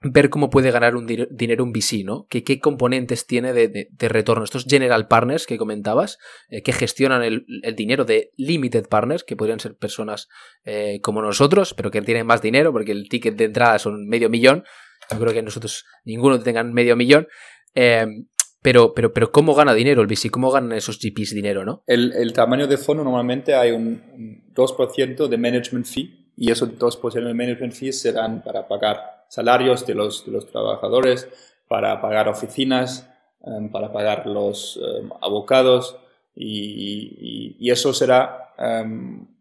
ver 0.03 0.31
cómo 0.31 0.49
puede 0.49 0.71
ganar 0.71 0.97
un 0.97 1.07
di 1.07 1.27
dinero 1.31 1.63
un 1.63 1.73
VC, 1.73 2.05
¿no? 2.05 2.27
Que, 2.29 2.43
¿Qué 2.43 2.59
componentes 2.59 3.27
tiene 3.27 3.53
de, 3.53 3.69
de, 3.69 3.89
de, 3.91 4.09
retorno? 4.09 4.45
Estos 4.45 4.65
general 4.65 5.09
partners 5.09 5.47
que 5.47 5.59
comentabas, 5.59 6.19
eh, 6.49 6.63
que 6.63 6.73
gestionan 6.73 7.23
el, 7.23 7.45
el, 7.63 7.77
dinero 7.77 8.05
de 8.05 8.31
limited 8.37 8.89
partners, 8.89 9.25
que 9.25 9.37
podrían 9.37 9.61
ser 9.61 9.77
personas 9.77 10.29
eh, 10.65 11.01
como 11.03 11.21
nosotros, 11.21 11.75
pero 11.75 11.91
que 11.91 12.01
tienen 12.01 12.27
más 12.27 12.41
dinero, 12.41 12.73
porque 12.73 12.93
el 12.93 13.09
ticket 13.09 13.37
de 13.37 13.45
entrada 13.45 13.79
son 13.79 14.07
medio 14.07 14.31
millón. 14.31 14.65
Yo 15.11 15.19
creo 15.19 15.33
que 15.35 15.43
nosotros 15.43 15.85
ninguno 16.05 16.41
tengan 16.41 16.73
medio 16.73 16.97
millón. 16.97 17.29
Eh, 17.75 18.07
pero, 18.63 18.95
pero, 18.95 19.13
pero, 19.13 19.33
¿cómo 19.33 19.55
gana 19.55 19.75
dinero 19.75 20.03
el 20.03 20.07
VC? 20.07 20.31
¿Cómo 20.31 20.51
ganan 20.51 20.73
esos 20.73 20.99
GPs 20.99 21.35
dinero, 21.35 21.65
no? 21.65 21.83
El, 21.87 22.13
el 22.13 22.33
tamaño 22.33 22.67
de 22.67 22.77
fondo 22.77 23.03
normalmente 23.05 23.55
hay 23.55 23.71
un, 23.71 24.03
un 24.13 24.55
2% 24.55 25.29
de 25.29 25.39
management 25.39 25.87
fee 25.87 26.33
y 26.37 26.51
esos 26.51 26.71
2% 26.71 27.13
de 27.13 27.35
management 27.35 27.73
fee 27.73 27.93
serán 27.93 28.43
para 28.43 28.69
pagar 28.69 29.20
salarios 29.31 29.87
de 29.87 29.95
los, 29.95 30.27
de 30.27 30.33
los 30.33 30.47
trabajadores, 30.47 31.29
para 31.69 32.01
pagar 32.01 32.29
oficinas, 32.29 33.09
em, 33.45 33.71
para 33.71 33.93
pagar 33.93 34.27
los 34.27 34.77
em, 34.77 35.09
abogados 35.23 35.97
y, 36.35 37.57
y, 37.59 37.71
eso 37.71 37.93
será 37.93 38.49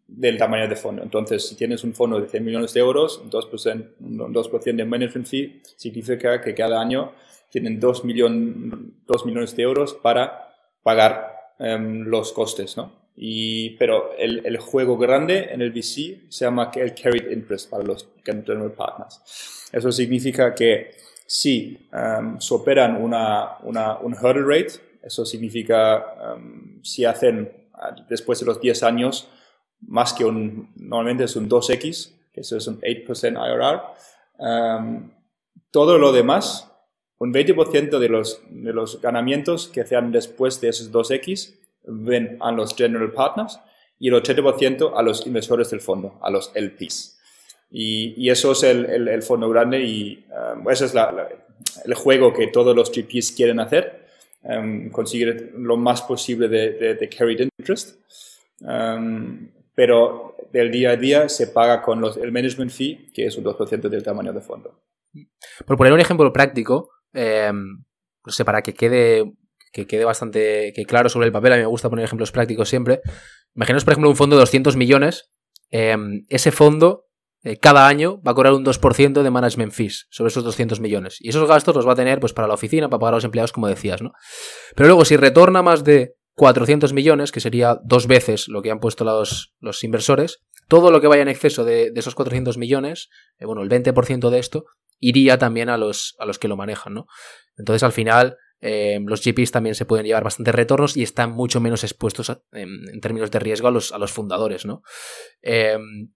del 0.07 0.37
tamaño 0.37 0.67
de 0.67 0.75
fondo. 0.75 1.01
Entonces, 1.03 1.47
si 1.47 1.55
tienes 1.55 1.83
un 1.83 1.93
fondo 1.93 2.21
de 2.21 2.27
100 2.27 2.45
millones 2.45 2.73
de 2.73 2.79
euros, 2.79 3.19
un 3.21 3.29
2%, 3.29 3.95
un 3.99 4.31
2 4.31 4.49
de 4.63 4.85
management 4.85 5.27
fee 5.27 5.61
significa 5.75 6.39
que 6.39 6.53
cada 6.53 6.79
año 6.79 7.11
tienen 7.49 7.79
2, 7.79 8.05
millón, 8.05 8.93
2 9.05 9.25
millones 9.25 9.55
de 9.55 9.63
euros 9.63 9.93
para 9.93 10.53
pagar 10.83 11.35
los 11.59 12.31
costes, 12.31 12.77
¿no? 12.77 12.98
Y, 13.21 13.71
pero 13.71 14.15
el, 14.17 14.45
el, 14.45 14.57
juego 14.59 14.97
grande 14.97 15.49
en 15.51 15.61
el 15.61 15.71
VC 15.71 16.29
se 16.29 16.45
llama 16.45 16.71
el 16.73 16.95
carried 16.95 17.29
interest 17.29 17.69
para 17.69 17.83
los 17.83 18.07
general 18.23 18.71
partners. 18.71 19.67
Eso 19.73 19.91
significa 19.91 20.55
que 20.55 20.91
si 21.27 21.89
um, 21.91 22.39
superan 22.39 22.95
una, 22.95 23.57
un 23.59 24.13
hurdle 24.13 24.45
rate, 24.45 24.79
eso 25.03 25.25
significa 25.25 26.33
um, 26.33 26.81
si 26.81 27.03
hacen 27.03 27.51
después 28.07 28.39
de 28.39 28.45
los 28.45 28.61
10 28.61 28.83
años 28.83 29.27
más 29.81 30.13
que 30.13 30.23
un, 30.23 30.71
normalmente 30.77 31.25
es 31.25 31.35
un 31.35 31.49
2x, 31.49 32.11
que 32.31 32.39
eso 32.39 32.55
es 32.55 32.67
un 32.67 32.79
8% 32.79 33.33
IRR, 33.35 33.81
um, 34.39 35.11
todo 35.71 35.97
lo 35.97 36.13
demás, 36.13 36.71
un 37.17 37.33
20% 37.33 37.99
de 37.99 38.07
los, 38.09 38.41
de 38.49 38.71
los 38.71 39.01
ganamientos 39.01 39.67
que 39.67 39.85
sean 39.85 40.13
después 40.13 40.61
de 40.61 40.69
esos 40.69 40.89
2x 40.91 41.58
ven 41.89 42.37
a 42.39 42.51
los 42.51 42.75
general 42.75 43.11
partners 43.11 43.59
y 43.99 44.07
el 44.07 44.15
80% 44.15 44.93
a 44.95 45.01
los 45.01 45.25
inversores 45.27 45.69
del 45.69 45.81
fondo, 45.81 46.17
a 46.21 46.29
los 46.29 46.51
LPs. 46.55 47.17
Y, 47.71 48.13
y 48.17 48.29
eso 48.29 48.53
es 48.53 48.63
el, 48.63 49.07
el, 49.07 49.21
fondo 49.21 49.47
grande 49.49 49.81
y 49.81 50.25
um, 50.55 50.67
ese 50.69 50.85
es 50.85 50.93
la, 50.93 51.29
el 51.85 51.93
juego 51.93 52.33
que 52.33 52.47
todos 52.47 52.75
los 52.75 52.91
GPs 52.91 53.33
quieren 53.33 53.59
hacer, 53.59 54.07
um, 54.41 54.89
conseguir 54.89 55.53
lo 55.55 55.77
más 55.77 56.01
posible 56.01 56.47
de, 56.47 56.95
de, 56.95 57.09
carried 57.09 57.41
interest. 57.41 57.99
Um, 58.61 59.49
pero 59.75 60.35
del 60.51 60.71
día 60.71 60.91
a 60.91 60.95
día 60.95 61.29
se 61.29 61.47
paga 61.47 61.81
con 61.81 62.01
los, 62.01 62.17
el 62.17 62.31
management 62.31 62.71
fee, 62.71 63.11
que 63.13 63.27
es 63.27 63.37
un 63.37 63.43
2% 63.43 63.87
del 63.87 64.03
tamaño 64.03 64.33
de 64.33 64.41
fondo. 64.41 64.81
Por 65.65 65.77
poner 65.77 65.93
un 65.93 65.99
ejemplo 65.99 66.31
práctico, 66.33 66.89
no 67.13 68.31
sé, 68.31 68.45
para 68.45 68.61
que 68.61 68.73
quede 68.73 69.31
que 69.71 69.87
quede 69.87 70.05
bastante 70.05 70.73
que 70.75 70.85
claro 70.85 71.09
sobre 71.09 71.27
el 71.27 71.31
papel. 71.31 71.53
A 71.53 71.55
mí 71.55 71.61
me 71.61 71.67
gusta 71.67 71.89
poner 71.89 72.05
ejemplos 72.05 72.31
prácticos 72.31 72.69
siempre. 72.69 73.01
Imaginaos, 73.55 73.83
por 73.83 73.93
ejemplo, 73.93 74.09
un 74.09 74.15
fondo 74.15 74.35
de 74.35 74.41
200 74.41 74.75
millones. 74.75 75.31
Em, 75.71 76.25
ese 76.29 76.51
fondo 76.51 77.09
eh, 77.43 77.57
cada 77.57 77.87
año 77.87 78.21
va 78.21 78.31
a 78.31 78.35
cobrar 78.35 78.53
un 78.53 78.65
2% 78.65 79.21
de 79.21 79.29
management 79.29 79.71
fees 79.71 80.07
sobre 80.09 80.29
esos 80.29 80.43
200 80.43 80.79
millones. 80.79 81.17
Y 81.19 81.29
esos 81.29 81.47
gastos 81.47 81.75
los 81.75 81.87
va 81.87 81.93
a 81.93 81.95
tener 81.95 82.19
pues, 82.19 82.33
para 82.33 82.47
la 82.47 82.53
oficina, 82.55 82.89
para 82.89 82.99
pagar 82.99 83.13
a 83.13 83.17
los 83.17 83.23
empleados, 83.23 83.51
como 83.51 83.67
decías. 83.67 84.01
¿no? 84.01 84.11
Pero 84.75 84.87
luego, 84.87 85.05
si 85.05 85.15
retorna 85.15 85.61
más 85.61 85.83
de 85.83 86.15
400 86.35 86.93
millones, 86.93 87.31
que 87.31 87.39
sería 87.39 87.79
dos 87.83 88.07
veces 88.07 88.47
lo 88.47 88.61
que 88.61 88.71
han 88.71 88.79
puesto 88.79 89.03
los, 89.03 89.53
los 89.59 89.83
inversores, 89.83 90.41
todo 90.67 90.91
lo 90.91 91.01
que 91.01 91.07
vaya 91.07 91.21
en 91.21 91.29
exceso 91.29 91.63
de, 91.63 91.91
esos 91.95 92.15
400 92.15 92.57
millones, 92.57 93.09
eh, 93.37 93.45
bueno, 93.45 93.61
el 93.61 93.69
20% 93.69 94.29
de 94.29 94.39
esto, 94.39 94.65
iría 94.99 95.37
también 95.37 95.69
a 95.69 95.77
los, 95.77 96.15
a 96.19 96.25
los 96.25 96.39
que 96.39 96.49
lo 96.49 96.57
manejan. 96.57 96.93
¿no? 96.93 97.07
Entonces, 97.57 97.83
al 97.83 97.93
final, 97.93 98.37
eh, 98.61 98.99
los 99.05 99.23
GPs 99.23 99.51
también 99.51 99.75
se 99.75 99.85
pueden 99.85 100.05
llevar 100.05 100.23
bastantes 100.23 100.53
retornos 100.53 100.97
y 100.97 101.03
están 101.03 101.31
mucho 101.31 101.61
menos 101.61 101.83
expuestos 101.83 102.41
en, 102.51 102.99
términos 103.01 103.31
de 103.31 103.39
riesgo 103.39 103.67
a 103.67 103.71
los, 103.71 103.91
a 103.91 103.97
los 103.97 104.11
fundadores, 104.11 104.65
¿no? 104.65 104.81
Em, 105.41 106.11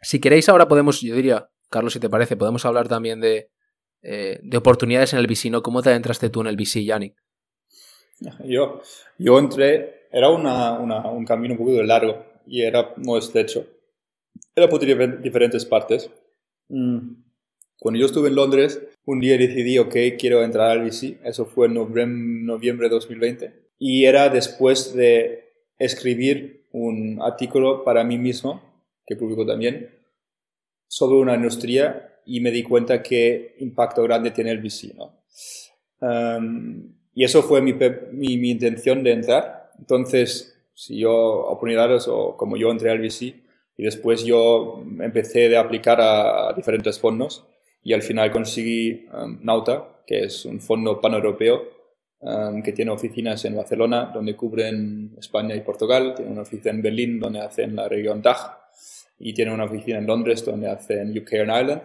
si 0.00 0.20
queréis, 0.20 0.48
ahora 0.48 0.68
podemos, 0.68 1.00
yo 1.00 1.14
diría, 1.14 1.50
Carlos, 1.70 1.92
si 1.92 2.00
te 2.00 2.10
parece, 2.10 2.36
podemos 2.36 2.64
hablar 2.64 2.88
también 2.88 3.20
de, 3.20 3.50
eh, 4.02 4.38
de 4.42 4.56
oportunidades 4.56 5.12
en 5.12 5.18
el 5.18 5.26
VC, 5.26 5.50
¿no? 5.50 5.62
¿Cómo 5.62 5.82
te 5.82 5.90
adentraste 5.90 6.30
tú 6.30 6.40
en 6.40 6.48
el 6.48 6.56
VC, 6.56 6.84
Yannick? 6.84 7.16
Yo, 8.44 8.82
yo 9.18 9.38
entré, 9.38 10.08
era 10.12 10.28
un 10.28 11.24
camino 11.24 11.54
un 11.54 11.58
poquito 11.58 11.82
largo 11.82 12.24
y 12.46 12.62
era 12.62 12.94
muy 12.96 13.18
estrecho. 13.18 13.66
Era 14.54 14.68
por 14.68 14.80
diferentes 14.80 15.64
partes. 15.64 16.10
Mm. 16.68 17.22
Cuando 17.78 18.00
yo 18.00 18.06
estuve 18.06 18.28
en 18.28 18.34
Londres, 18.34 18.80
un 19.10 19.20
día 19.20 19.38
decidí, 19.38 19.78
ok, 19.78 19.96
quiero 20.18 20.44
entrar 20.44 20.70
al 20.70 20.84
VC. 20.84 21.18
Eso 21.24 21.46
fue 21.46 21.66
en 21.66 21.74
noviembre 22.44 22.88
de 22.88 22.94
2020. 22.94 23.52
Y 23.78 24.04
era 24.04 24.28
después 24.28 24.92
de 24.92 25.48
escribir 25.78 26.66
un 26.72 27.18
artículo 27.22 27.84
para 27.84 28.04
mí 28.04 28.18
mismo, 28.18 28.60
que 29.06 29.16
publico 29.16 29.46
también, 29.46 29.88
sobre 30.88 31.16
una 31.16 31.36
industria 31.36 32.20
y 32.26 32.40
me 32.40 32.50
di 32.50 32.62
cuenta 32.62 33.02
qué 33.02 33.54
impacto 33.60 34.02
grande 34.02 34.30
tiene 34.30 34.50
el 34.50 34.60
VC. 34.60 34.94
Um, 36.02 36.90
y 37.14 37.24
eso 37.24 37.42
fue 37.42 37.62
mi, 37.62 37.72
mi, 38.12 38.50
intención 38.50 39.02
de 39.02 39.12
entrar. 39.12 39.70
Entonces, 39.78 40.54
si 40.74 40.98
yo, 40.98 41.46
oportunidades 41.46 42.08
o 42.08 42.36
como 42.36 42.58
yo 42.58 42.70
entré 42.70 42.90
al 42.90 43.00
VC 43.00 43.22
y 43.74 43.84
después 43.84 44.22
yo 44.24 44.84
empecé 45.00 45.56
a 45.56 45.60
aplicar 45.60 45.98
a 45.98 46.52
diferentes 46.54 47.00
fondos 47.00 47.46
y 47.82 47.92
al 47.92 48.02
final 48.02 48.30
conseguí 48.30 49.06
um, 49.12 49.38
Nauta, 49.42 50.02
que 50.06 50.24
es 50.24 50.44
un 50.44 50.60
fondo 50.60 51.00
paneuropeo 51.00 51.62
um, 52.20 52.62
que 52.62 52.72
tiene 52.72 52.90
oficinas 52.90 53.44
en 53.44 53.56
Barcelona, 53.56 54.10
donde 54.12 54.34
cubren 54.34 55.14
España 55.18 55.54
y 55.54 55.60
Portugal, 55.60 56.14
tiene 56.16 56.32
una 56.32 56.42
oficina 56.42 56.70
en 56.70 56.82
Berlín, 56.82 57.20
donde 57.20 57.40
hacen 57.40 57.76
la 57.76 57.88
región 57.88 58.22
DACH, 58.22 58.58
y 59.20 59.34
tiene 59.34 59.52
una 59.52 59.64
oficina 59.64 59.98
en 59.98 60.06
Londres, 60.06 60.44
donde 60.44 60.68
hacen 60.68 61.16
UK 61.16 61.32
and 61.34 61.50
Ireland. 61.50 61.82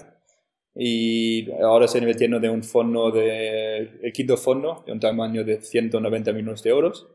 Y 0.75 1.51
ahora 1.61 1.87
se 1.87 2.01
metiendo 2.01 2.39
de 2.39 2.49
un 2.49 2.63
fondo, 2.63 3.11
de, 3.11 3.99
el 4.01 4.13
quinto 4.13 4.37
fondo, 4.37 4.83
de 4.85 4.91
un 4.91 4.99
tamaño 4.99 5.43
de 5.43 5.61
190 5.61 6.33
millones 6.33 6.63
de 6.63 6.69
euros. 6.69 7.07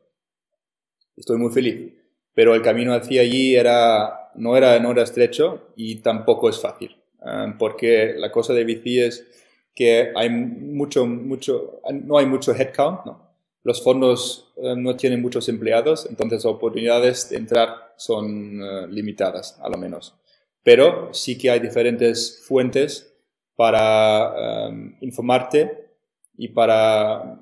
Estoy 1.17 1.39
muy 1.39 1.53
feliz. 1.53 1.93
Pero 2.35 2.55
el 2.55 2.63
camino 2.63 2.95
hacia 2.95 3.23
allí 3.23 3.57
era, 3.57 4.31
no, 4.37 4.57
era, 4.57 4.79
no 4.79 4.93
era 4.93 5.03
estrecho 5.03 5.73
y 5.75 5.97
tampoco 5.97 6.49
es 6.49 6.61
fácil. 6.61 6.98
Um, 7.29 7.59
porque 7.59 8.15
la 8.17 8.31
cosa 8.31 8.55
de 8.55 8.65
VC 8.65 9.07
es 9.07 9.27
que 9.75 10.13
hay 10.17 10.31
mucho, 10.31 11.07
mucho, 11.07 11.81
no 12.05 12.17
hay 12.17 12.27
mucho 12.27 12.55
headcount, 12.55 13.05
¿no? 13.05 13.29
Los 13.65 13.83
fondos 13.83 14.53
um, 14.57 14.83
no 14.83 14.97
tienen 14.97 15.21
muchos 15.21 15.49
empleados, 15.49 16.07
entonces 16.09 16.45
oportunidades 16.45 17.29
de 17.29 17.37
entrar 17.37 17.93
son 17.97 18.63
uh, 18.63 18.87
limitadas, 18.87 19.59
a 19.61 19.69
lo 19.69 19.77
menos. 19.77 20.15
Pero 20.63 21.13
sí 21.13 21.37
que 21.37 21.51
hay 21.51 21.61
diferentes 21.61 22.43
fuentes 22.47 23.15
para 23.57 24.69
um, 24.69 24.95
informarte 25.01 25.89
y 26.37 26.49
para 26.49 27.39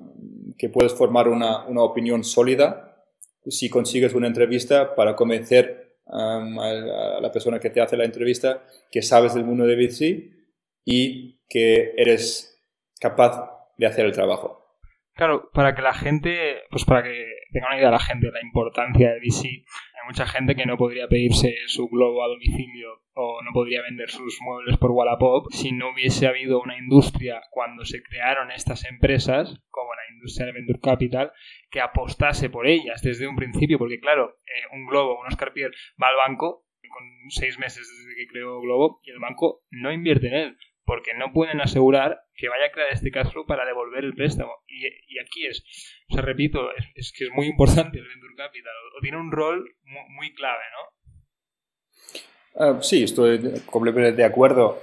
que 0.57 0.69
puedas 0.69 0.93
formar 0.93 1.27
una, 1.29 1.65
una 1.67 1.83
opinión 1.83 2.23
sólida 2.23 2.87
si 3.49 3.69
consigues 3.69 4.13
una 4.13 4.27
entrevista 4.27 4.95
para 4.95 5.15
convencer 5.15 5.86
a, 6.09 7.19
la 7.21 7.31
persona 7.31 7.59
que 7.59 7.69
te 7.69 7.81
hace 7.81 7.97
la 7.97 8.05
entrevista 8.05 8.63
que 8.91 9.01
sabes 9.01 9.33
del 9.33 9.45
mundo 9.45 9.65
de 9.65 9.75
VC 9.75 10.31
y 10.85 11.39
que 11.49 11.93
eres 11.97 12.61
capaz 12.99 13.51
de 13.77 13.85
hacer 13.85 14.05
el 14.05 14.11
trabajo. 14.11 14.65
Claro, 15.13 15.49
para 15.51 15.73
que 15.73 15.81
la 15.81 15.93
gente, 15.93 16.61
pues 16.69 16.85
para 16.85 17.03
que 17.03 17.25
tenga 17.57 17.69
una 17.69 17.77
idea 17.77 17.89
la 17.89 17.99
gente 17.99 18.27
de 18.27 18.33
la 18.33 18.41
importancia 18.41 19.11
de 19.11 19.19
VC, 19.19 19.45
hay 19.47 20.05
mucha 20.05 20.27
gente 20.27 20.55
que 20.55 20.67
no 20.67 20.77
podría 20.77 21.07
pedirse 21.07 21.55
su 21.65 21.87
globo 21.87 22.23
a 22.23 22.27
domicilio 22.27 23.01
o 23.13 23.41
no 23.41 23.51
podría 23.51 23.81
vender 23.81 24.11
sus 24.11 24.37
muebles 24.41 24.77
por 24.77 24.91
Wallapop 24.91 25.47
si 25.51 25.71
no 25.71 25.89
hubiese 25.91 26.27
habido 26.27 26.61
una 26.61 26.77
industria 26.77 27.41
cuando 27.49 27.83
se 27.83 28.03
crearon 28.03 28.51
estas 28.51 28.85
empresas, 28.85 29.59
como 29.71 29.89
la 29.95 30.13
industria 30.13 30.45
de 30.45 30.51
Venture 30.51 30.79
Capital, 30.79 31.31
que 31.71 31.81
apostase 31.81 32.51
por 32.51 32.67
ellas 32.67 33.01
desde 33.01 33.27
un 33.27 33.35
principio, 33.35 33.79
porque 33.79 33.99
claro, 33.99 34.37
eh, 34.45 34.75
un 34.75 34.85
Globo, 34.85 35.19
un 35.19 35.25
Oscar 35.25 35.51
Pierre 35.51 35.73
va 36.01 36.09
al 36.09 36.15
banco 36.15 36.63
con 36.87 37.03
seis 37.29 37.57
meses 37.57 37.89
desde 37.89 38.15
que 38.17 38.27
creó 38.27 38.61
Globo 38.61 39.01
y 39.03 39.09
el 39.09 39.19
banco 39.19 39.63
no 39.71 39.91
invierte 39.91 40.27
en 40.27 40.33
él 40.33 40.57
porque 40.87 41.13
no 41.13 41.33
pueden 41.33 41.59
asegurar 41.59 42.21
que 42.33 42.47
vaya 42.47 42.67
a 42.67 42.71
crear 42.71 42.87
este 42.93 43.11
cash 43.11 43.33
flow 43.33 43.45
para 43.45 43.65
devolver 43.65 44.05
el 44.05 44.15
préstamo. 44.15 44.53
Y, 44.67 45.19
aquí 45.19 45.45
es, 45.45 45.61
o 46.09 46.13
sea, 46.13 46.23
repito, 46.23 46.69
es, 46.95 47.11
que 47.11 47.25
es 47.25 47.31
muy 47.31 47.45
importante 47.45 47.99
el 47.99 48.07
Venture 48.07 48.35
Capital, 48.37 48.71
o, 48.97 49.01
tiene 49.01 49.17
un 49.17 49.29
rol 49.29 49.75
muy, 49.83 50.33
clave, 50.33 50.63
¿no? 50.71 50.79
Ah, 52.59 52.81
sí, 52.81 53.03
estoy 53.03 53.61
completamente 53.65 54.21
de 54.21 54.23
acuerdo. 54.23 54.81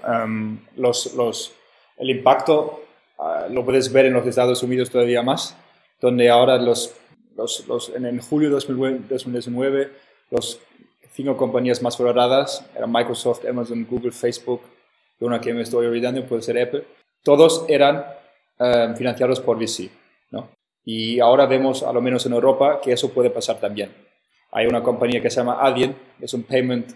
los, 0.77 1.15
los, 1.15 1.57
el 1.97 2.11
impacto 2.11 2.85
ah, 3.19 3.49
lo 3.51 3.65
puedes 3.65 3.91
ver 3.91 4.05
en 4.05 4.13
los 4.13 4.27
Estados 4.27 4.63
Unidos 4.63 4.91
todavía 4.91 5.23
más 5.23 5.59
donde 6.03 6.29
ahora 6.29 6.59
los, 6.59 6.95
los, 7.35 7.67
los 7.67 7.89
en, 7.89 8.21
julio 8.21 8.51
de 8.51 8.55
2019 9.09 9.91
los 10.31 10.61
cinco 11.13 11.35
compañías 11.37 11.81
más 11.81 11.97
valoradas 11.97 12.69
eran 12.77 12.93
Microsoft, 12.93 13.47
Amazon, 13.49 13.87
Google, 13.89 14.13
Facebook, 14.13 14.61
y 14.63 14.74
una 15.21 15.41
que 15.41 15.55
me 15.55 15.63
estoy 15.63 15.87
olvidando 15.87 16.25
puede 16.27 16.43
ser 16.43 16.59
Apple, 16.61 16.85
todos 17.23 17.65
eran 17.69 18.05
eh, 18.59 18.95
financiados 18.97 19.41
por 19.41 19.59
VC. 19.59 19.91
¿no? 20.31 20.51
Y 20.85 21.21
ahora 21.21 21.47
vemos, 21.47 21.83
a 21.83 21.93
lo 21.93 22.01
menos 22.01 22.27
en 22.27 22.33
Europa, 22.33 22.81
que 22.83 22.93
eso 22.93 23.13
puede 23.13 23.31
pasar 23.31 23.59
también. 23.59 23.93
Hay 24.53 24.67
una 24.67 24.83
compañía 24.83 25.21
que 25.21 25.31
se 25.31 25.37
llama 25.37 25.59
Adyen, 25.61 25.97
es 26.21 26.35
un 26.35 26.45
payment, 26.45 26.93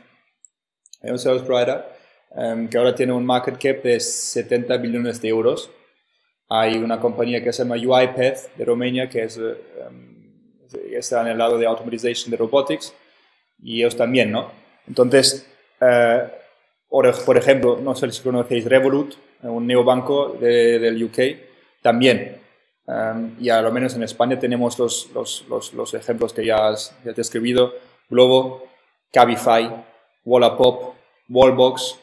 un 1.02 1.18
service 1.18 1.44
provider, 1.44 1.84
um, 2.30 2.68
que 2.68 2.78
ahora 2.78 2.94
tiene 2.94 3.12
un 3.12 3.24
market 3.24 3.54
cap 3.54 3.82
de 3.82 3.98
70 3.98 4.76
billones 4.76 5.20
de 5.20 5.28
euros 5.28 5.70
Hay 6.48 6.76
una 6.76 7.00
compañía 7.00 7.42
que 7.42 7.52
se 7.52 7.62
llama 7.62 7.76
UiPath 7.76 8.54
de 8.56 8.64
Romania, 8.64 9.08
que 9.08 9.24
es, 9.24 9.40
está 10.92 11.22
en 11.22 11.28
el 11.28 11.38
lado 11.38 11.58
de 11.58 11.66
automatización 11.66 12.30
de 12.30 12.36
robotics, 12.36 12.94
y 13.62 13.80
ellos 13.80 13.96
también, 13.96 14.30
¿no? 14.30 14.50
Entonces, 14.86 15.46
por 16.88 17.36
ejemplo, 17.36 17.78
no 17.82 17.94
sé 17.94 18.10
si 18.10 18.22
conocéis 18.22 18.64
Revolut, 18.64 19.14
un 19.42 19.66
neobanco 19.66 20.36
del 20.40 21.02
UK, 21.04 21.18
también. 21.82 22.38
Um, 22.86 23.36
y 23.38 23.50
a 23.50 23.60
lo 23.60 23.70
menos 23.70 23.94
en 23.94 24.02
España 24.02 24.38
tenemos 24.38 24.78
los, 24.78 25.10
los, 25.12 25.44
los, 25.48 25.74
los 25.74 25.92
ejemplos 25.92 26.32
que 26.32 26.46
ya 26.46 26.68
has, 26.68 26.96
ya 27.04 27.12
te 27.12 27.20
he 27.20 27.22
escrito, 27.22 27.74
Globo, 28.08 28.66
Cabify, 29.12 29.70
Wallapop, 30.24 30.94
Wallbox. 31.28 31.98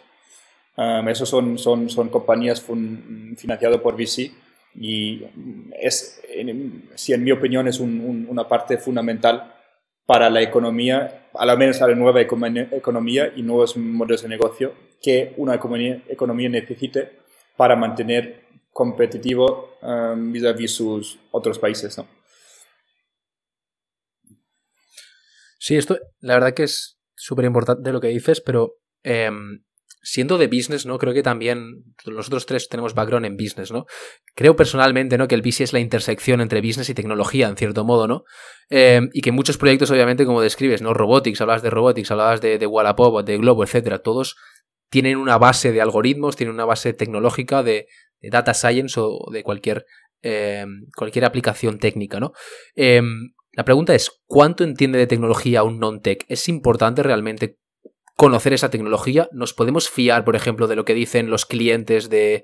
Um, 0.77 1.10
esos 1.10 1.27
son, 1.27 1.58
son, 1.58 1.89
son 1.89 2.10
compañías 2.10 2.62
financiadas 2.62 3.80
por 3.80 3.96
VC 3.96 4.32
y 4.75 5.24
es, 5.80 6.22
en, 6.30 6.89
si 6.96 7.13
en 7.13 7.24
mi 7.24 7.32
opinión 7.32 7.68
es 7.68 7.80
una 7.80 8.48
parte 8.48 8.77
fundamental 8.77 9.54
para 10.05 10.29
la 10.29 10.41
economía, 10.41 11.29
a 11.33 11.45
lo 11.45 11.57
menos 11.57 11.81
a 11.81 11.88
la 11.88 11.95
nueva 11.95 12.21
economía 12.21 13.33
y 13.35 13.41
nuevos 13.41 13.75
modelos 13.77 14.21
de 14.21 14.29
negocio 14.29 14.74
que 15.01 15.33
una 15.38 15.55
economía, 15.55 16.50
necesite 16.50 17.19
para 17.57 17.75
mantener 17.75 18.45
competitivo 18.71 19.77
um, 19.81 20.31
vis-a-vis 20.31 20.71
sus 20.71 21.19
otros 21.31 21.57
países, 21.59 21.97
¿no? 21.97 22.07
Sí, 25.57 25.77
esto 25.77 25.97
la 26.19 26.35
verdad 26.35 26.53
que 26.53 26.63
es 26.63 27.00
súper 27.15 27.45
importante 27.45 27.91
lo 27.91 28.01
que 28.01 28.09
dices, 28.09 28.41
pero 28.41 28.75
em, 29.03 29.63
siendo 30.05 30.38
de 30.38 30.45
business, 30.45 30.85
¿no? 30.85 31.00
Creo 31.00 31.13
que 31.15 31.24
también 31.24 31.83
nosotros 32.05 32.45
tres 32.45 32.69
tenemos 32.69 32.93
background 32.93 33.25
en 33.25 33.38
business, 33.38 33.71
¿no? 33.71 33.88
Creo 34.35 34.55
personalmente, 34.55 35.17
¿no? 35.17 35.27
Que 35.27 35.33
el 35.33 35.41
VC 35.41 35.62
es 35.62 35.74
la 35.74 35.79
intersección 35.79 36.41
entre 36.41 36.62
business 36.62 36.89
y 36.89 36.93
tecnología, 36.93 37.50
en 37.50 37.57
cierto 37.57 37.83
modo, 37.83 38.07
¿no? 38.07 38.24
Em, 38.69 39.09
y 39.13 39.21
que 39.21 39.31
muchos 39.31 39.57
proyectos, 39.57 39.89
obviamente, 39.89 40.25
como 40.25 40.41
describes, 40.41 40.83
¿no? 40.83 40.93
Robotics, 40.93 41.41
hablabas 41.41 41.63
de 41.63 41.71
robotics, 41.71 42.12
hablabas 42.12 42.39
de, 42.39 42.59
de 42.59 42.67
Wallapop, 42.67 43.25
de 43.25 43.38
Globo, 43.38 43.63
etcétera, 43.63 44.00
todos 44.00 44.35
tienen 44.91 45.17
una 45.17 45.39
base 45.39 45.71
de 45.71 45.81
algoritmos, 45.81 46.35
tienen 46.35 46.53
una 46.53 46.65
base 46.65 46.93
tecnológica 46.93 47.63
de, 47.63 47.88
data 48.21 48.53
science 48.53 49.00
o 49.00 49.29
de 49.31 49.43
cualquier, 49.43 49.85
em, 50.21 50.85
cualquier 50.95 51.25
aplicación 51.25 51.79
técnica, 51.79 52.19
¿no? 52.19 52.31
Em, 52.75 53.33
la 53.53 53.65
pregunta 53.65 53.95
es, 53.95 54.12
¿cuánto 54.27 54.63
entiende 54.63 55.00
de 55.00 55.07
tecnología 55.07 55.63
un 55.63 55.79
non-tech? 55.79 56.25
¿Es 56.27 56.47
importante 56.47 57.01
realmente 57.01 57.57
conocer 58.15 58.53
esa 58.53 58.69
tecnología? 58.69 59.29
¿Nos 59.31 59.53
podemos 59.53 59.89
fiar, 59.89 60.25
por 60.25 60.36
ejemplo, 60.36 60.67
de 60.67 60.75
lo 60.75 60.86
que 60.86 60.93
dicen 60.93 61.29
los 61.29 61.45
clientes 61.45 62.10
de, 62.10 62.43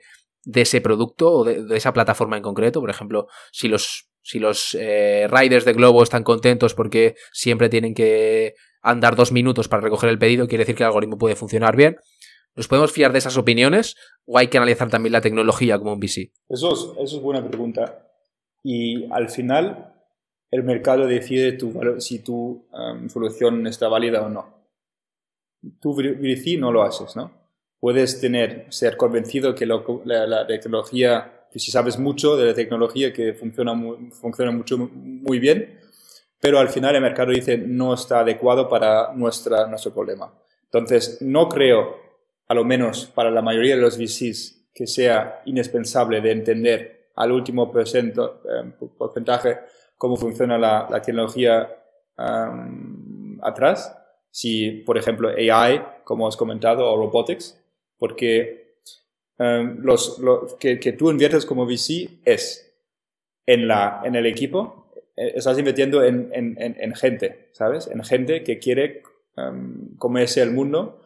ese 0.54 0.82
producto 0.82 1.32
o 1.32 1.44
de, 1.44 1.76
esa 1.76 1.94
plataforma 1.94 2.38
en 2.38 2.44
concreto? 2.44 2.82
Por 2.82 2.90
ejemplo, 2.90 3.28
si 3.52 3.68
los, 3.68 4.10
si 4.22 4.40
los 4.40 4.76
eh, 4.80 5.28
riders 5.30 5.66
de 5.66 5.74
Globo 5.74 6.04
están 6.04 6.24
contentos 6.24 6.74
porque 6.74 7.16
siempre 7.32 7.70
tienen 7.70 7.94
que 7.94 8.56
andar 8.82 9.16
dos 9.16 9.32
minutos 9.32 9.68
para 9.68 9.82
recoger 9.82 10.10
el 10.10 10.20
pedido, 10.20 10.48
quiere 10.48 10.64
decir 10.64 10.76
que 10.76 10.84
el 10.84 10.88
algoritmo 10.88 11.18
puede 11.18 11.36
funcionar 11.36 11.76
bien. 11.76 11.98
¿Nos 12.56 12.68
podemos 12.68 12.92
fiar 12.92 13.14
de 13.14 13.20
esas 13.20 13.38
opiniones 13.38 13.96
o 14.26 14.38
hay 14.38 14.48
que 14.48 14.58
analizar 14.58 14.90
también 14.90 15.14
la 15.14 15.22
tecnología 15.22 15.78
como 15.78 15.94
un 15.94 16.00
VC? 16.00 16.32
Eso 16.50 16.96
es, 17.02 17.22
buena 17.22 17.48
pregunta. 17.48 18.10
Y 18.62 19.10
al 19.12 19.30
final, 19.30 19.94
el 20.52 20.64
mercado 20.64 21.08
decide 21.08 21.54
tu, 21.54 21.74
si 22.00 22.20
tu 22.20 22.68
um, 22.74 23.08
solución 23.08 23.68
está 23.68 23.88
válida 23.88 24.22
o 24.22 24.30
no. 24.30 24.61
Tú 25.80 25.94
VC 25.94 26.58
no 26.60 26.72
lo 26.72 26.84
haces, 26.84 27.16
¿no? 27.16 27.32
Puedes 27.80 28.20
tener, 28.20 28.68
ser 28.70 28.98
convencido 28.98 29.56
que 29.56 29.66
la, 29.66 30.48
tecnología, 30.48 31.48
que 31.52 31.60
si 31.60 31.72
sabes 31.72 31.98
mucho 31.98 32.38
de 32.38 32.48
la 32.48 32.54
tecnología, 32.54 33.12
que 33.12 33.34
funciona, 33.34 33.74
funciona 34.12 34.52
mucho, 34.52 34.78
muy 34.78 35.40
bien, 35.40 35.80
pero 36.40 36.60
al 36.60 36.70
final 36.70 36.96
el 36.96 37.02
mercado 37.02 37.32
dice 37.32 37.58
no 37.58 37.94
está 37.94 38.20
adecuado 38.20 38.70
para 38.70 39.14
nuestra, 39.14 39.68
nuestro 39.68 39.94
problema. 39.94 40.34
Entonces, 40.66 41.22
no 41.22 41.50
creo 41.50 42.00
a 42.48 42.54
lo 42.54 42.66
menos 42.66 43.06
para 43.06 43.32
la 43.32 43.42
mayoría 43.42 43.76
de 43.76 43.82
los 43.82 43.98
VCs, 43.98 44.72
que 44.74 44.86
sea 44.86 45.42
indispensable 45.46 46.20
de 46.20 46.32
entender 46.32 47.12
al 47.16 47.32
último 47.32 47.72
eh, 47.74 48.14
porcentaje 48.98 49.60
cómo 49.98 50.18
funciona 50.18 50.58
la, 50.58 51.02
tecnología 51.02 51.70
atrás. 53.42 53.98
Si, 54.32 54.72
por 54.72 54.98
ejemplo, 54.98 55.30
AI, 55.30 55.82
como 56.04 56.28
has 56.28 56.38
comentado, 56.38 56.90
o 56.90 56.98
robotics, 56.98 57.62
porque 57.98 58.78
los, 59.38 60.20
que, 60.60 60.78
tú 60.98 61.12
inviertes 61.12 61.46
como 61.46 61.66
VC 61.66 62.22
es 62.26 62.74
en, 63.46 63.68
la, 63.68 64.02
en 64.04 64.16
el 64.16 64.26
equipo, 64.26 64.92
eh, 65.18 65.34
estás 65.36 65.58
invirtiendo 65.58 66.04
en, 66.04 66.30
en, 66.34 66.96
gente, 66.96 67.50
¿sabes? 67.54 67.88
En 67.88 68.04
gente 68.04 68.44
que 68.44 68.60
quiere 68.60 69.04
comerse 69.98 70.42
el 70.42 70.52
mundo 70.52 71.02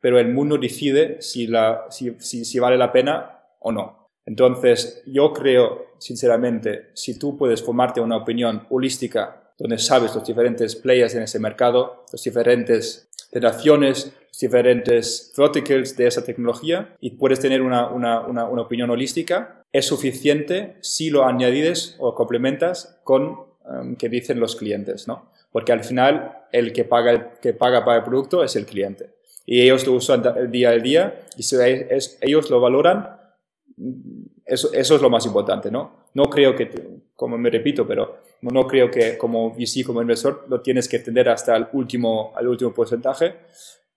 pero 0.00 0.18
el 0.18 0.32
mundo 0.32 0.56
decide 0.56 1.20
si, 1.20 1.46
la, 1.46 1.86
si, 1.90 2.16
si, 2.18 2.58
vale 2.58 2.76
la 2.76 2.90
pena 2.90 3.38
o 3.60 3.70
no. 3.70 4.08
Entonces, 4.24 5.02
yo 5.06 5.32
creo, 5.32 5.86
sinceramente, 5.98 6.88
si 6.94 7.18
tú 7.18 7.36
puedes 7.36 7.62
formarte 7.62 8.00
una 8.00 8.16
opinión 8.16 8.66
holística 8.70 9.49
donde 9.60 9.78
sabes 9.78 10.14
los 10.14 10.26
diferentes 10.26 10.74
players 10.74 11.14
en 11.14 11.22
ese 11.22 11.38
mercado, 11.38 12.06
las 12.10 12.24
diferentes 12.24 13.10
generaciones, 13.30 14.10
los 14.28 14.38
diferentes 14.40 15.32
verticals 15.36 15.96
de 15.98 16.06
esa 16.06 16.24
tecnología 16.24 16.96
y 16.98 17.10
puedes 17.10 17.40
tener 17.40 17.60
una, 17.60 17.88
una, 17.88 18.20
una, 18.20 18.46
una 18.46 18.62
opinión 18.62 18.88
holística, 18.88 19.62
es 19.70 19.86
suficiente 19.86 20.76
si 20.80 21.10
lo 21.10 21.26
añadides 21.26 21.94
o 21.98 22.14
complementas 22.14 22.98
con 23.04 23.38
um, 23.64 23.96
que 23.96 24.08
dicen 24.08 24.40
los 24.40 24.56
clientes, 24.56 25.06
¿no? 25.06 25.30
Porque 25.52 25.72
al 25.72 25.84
final 25.84 26.38
el 26.52 26.72
que 26.72 26.84
paga, 26.84 27.34
que 27.34 27.52
paga 27.52 27.84
para 27.84 27.98
el 27.98 28.04
producto 28.04 28.42
es 28.42 28.56
el 28.56 28.64
cliente 28.64 29.10
y 29.44 29.60
ellos 29.60 29.86
lo 29.86 29.92
usan 29.92 30.22
día 30.50 30.70
a 30.70 30.78
día 30.78 31.20
y 31.36 31.42
si 31.42 31.56
ellos 32.22 32.48
lo 32.48 32.60
valoran, 32.60 33.18
eso, 34.46 34.72
eso, 34.72 34.96
es 34.96 35.02
lo 35.02 35.10
más 35.10 35.26
importante, 35.26 35.70
¿no? 35.70 36.06
No 36.14 36.24
creo 36.24 36.56
que, 36.56 36.70
como 37.14 37.36
me 37.36 37.50
repito, 37.50 37.86
pero 37.86 38.29
no 38.42 38.66
creo 38.66 38.90
que 38.90 39.18
como 39.18 39.50
VC, 39.50 39.84
como 39.84 40.00
inversor, 40.00 40.46
lo 40.48 40.60
tienes 40.60 40.88
que 40.88 40.98
tener 40.98 41.28
hasta 41.28 41.56
el 41.56 41.68
último, 41.72 42.32
al 42.34 42.48
último 42.48 42.72
porcentaje, 42.72 43.34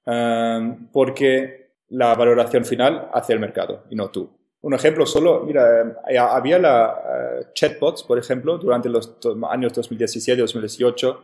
um, 0.06 0.88
porque 0.91 1.71
la 1.89 2.15
valoración 2.15 2.65
final 2.65 3.10
hace 3.13 3.34
el 3.34 3.39
mercado 3.39 3.84
y 3.89 3.95
no 3.95 4.10
tú. 4.10 4.29
Un 4.62 4.73
ejemplo 4.73 5.06
solo, 5.06 5.43
mira, 5.45 5.95
eh, 6.08 6.17
había 6.17 6.58
la 6.58 7.41
uh, 7.41 7.53
chatbots, 7.53 8.03
por 8.03 8.17
ejemplo, 8.17 8.58
durante 8.58 8.89
los 8.89 9.17
años 9.49 9.73
2017-2018, 9.73 11.19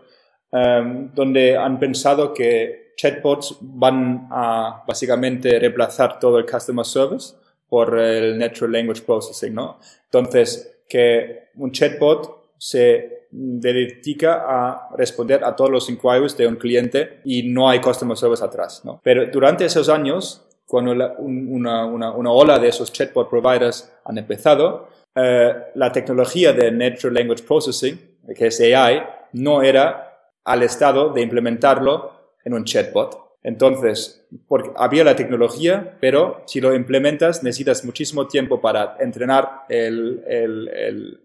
um, 0.52 1.14
donde 1.14 1.58
han 1.58 1.80
pensado 1.80 2.34
que 2.34 2.94
chatbots 2.98 3.58
van 3.62 4.28
a 4.30 4.84
básicamente 4.86 5.58
reemplazar 5.58 6.20
todo 6.20 6.38
el 6.38 6.46
customer 6.46 6.86
service 6.86 7.34
por 7.70 7.98
el 7.98 8.38
natural 8.38 8.74
language 8.74 9.04
processing, 9.04 9.54
¿no? 9.54 9.80
Entonces, 10.06 10.82
que 10.90 11.50
un 11.56 11.72
chatbot 11.72 12.39
se 12.60 13.28
dedica 13.32 14.44
a 14.48 14.90
responder 14.96 15.44
a 15.44 15.56
todos 15.56 15.72
los 15.72 15.90
inquiries 15.90 16.36
de 16.36 16.46
un 16.46 16.58
cliente 16.58 17.22
y 17.24 17.44
no 17.44 17.70
hay 17.70 17.80
customer 17.80 18.18
service 18.18 18.44
atrás, 18.44 18.82
¿no? 18.84 19.00
Pero 19.04 19.26
durante 19.28 19.66
esos 19.66 19.90
años, 19.90 20.46
cuando 20.68 20.92
una, 20.92 21.86
una, 21.86 22.12
una, 22.12 22.32
ola 22.32 22.60
de 22.60 22.68
esos 22.68 22.92
chatbot 22.92 23.30
providers 23.30 23.92
han 24.06 24.18
empezado, 24.18 24.90
eh, 25.16 25.54
la 25.76 25.92
tecnología 25.92 26.54
de 26.54 26.72
Natural 26.72 27.14
Language 27.14 27.44
Processing, 27.44 28.00
que 28.36 28.48
es 28.48 28.60
AI, 28.60 29.02
no 29.34 29.64
era 29.64 30.10
al 30.44 30.64
estado 30.64 31.12
de 31.14 31.22
implementarlo 31.22 32.12
en 32.44 32.54
un 32.54 32.66
chatbot. 32.66 33.30
Entonces, 33.42 34.28
porque 34.48 34.72
había 34.76 35.04
la 35.04 35.16
tecnología, 35.16 35.98
pero 36.02 36.44
si 36.46 36.60
lo 36.60 36.76
implementas 36.76 37.42
necesitas 37.42 37.86
muchísimo 37.86 38.28
tiempo 38.28 38.60
para 38.60 38.98
entrenar 39.00 39.64
el, 39.70 40.24
el, 40.28 40.68
el, 40.68 41.22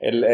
el, 0.00 0.24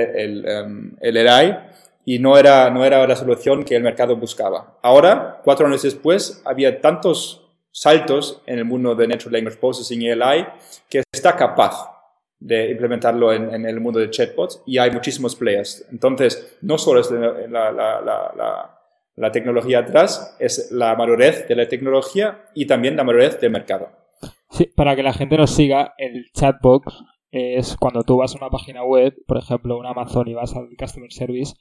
el 1.01 1.29
AI 1.29 1.51
um, 1.51 1.57
y 2.05 2.19
no 2.19 2.39
era, 2.39 2.71
no 2.71 2.85
era 2.85 3.07
la 3.07 3.17
solución 3.17 3.65
que 3.65 3.77
el 3.77 3.83
mercado 3.83 4.17
buscaba. 4.17 4.79
Ahora, 4.83 5.41
cuatro 5.45 5.67
años 5.67 5.83
después, 5.83 6.41
había 6.45 6.81
tantos 6.81 7.43
saltos 7.73 8.43
en 8.47 8.59
el 8.59 8.65
mundo 8.65 8.95
de 8.95 9.09
Natural 9.09 9.33
Language 9.35 9.59
Processing 9.59 10.03
y 10.03 10.11
AI 10.11 10.47
que 10.89 11.03
está 11.13 11.37
capaz 11.37 11.93
de 12.39 12.71
implementarlo 12.71 13.33
en, 13.33 13.53
en 13.53 13.67
el 13.67 13.81
mundo 13.81 13.99
de 13.99 14.11
chatbots 14.11 14.63
y 14.67 14.79
hay 14.79 14.91
muchísimos 14.91 15.35
players. 15.35 15.87
Entonces, 15.91 16.57
no 16.63 16.79
solo 16.79 17.01
es 17.01 17.11
la, 17.11 17.73
la, 17.73 18.01
la 18.01 18.77
la 19.17 19.33
tecnología 19.33 19.81
atrás 19.81 20.37
es 20.39 20.71
la 20.71 20.95
madurez 20.95 21.49
de 21.49 21.57
la 21.57 21.67
tecnología 21.67 22.45
y 22.55 22.67
también 22.67 22.97
la 22.97 23.05
madurez 23.05 23.41
del 23.41 23.51
mercado. 23.51 23.91
Sí, 24.51 24.71
para 24.77 24.95
que 24.95 25.03
la 25.03 25.13
gente 25.13 25.37
nos 25.37 25.51
siga, 25.51 25.95
el 25.99 26.31
chatbox 26.33 26.87
es 27.37 27.77
cuando 27.77 28.03
tú 28.03 28.17
vas 28.17 28.35
a 28.35 28.39
una 28.39 28.51
página 28.51 28.85
web, 28.85 29.15
por 29.27 29.39
ejemplo, 29.39 29.79
un 29.79 29.87
Amazon 29.87 30.29
y 30.29 30.35
vas 30.35 30.55
al 30.55 30.69
Customer 30.79 31.13
Service, 31.13 31.55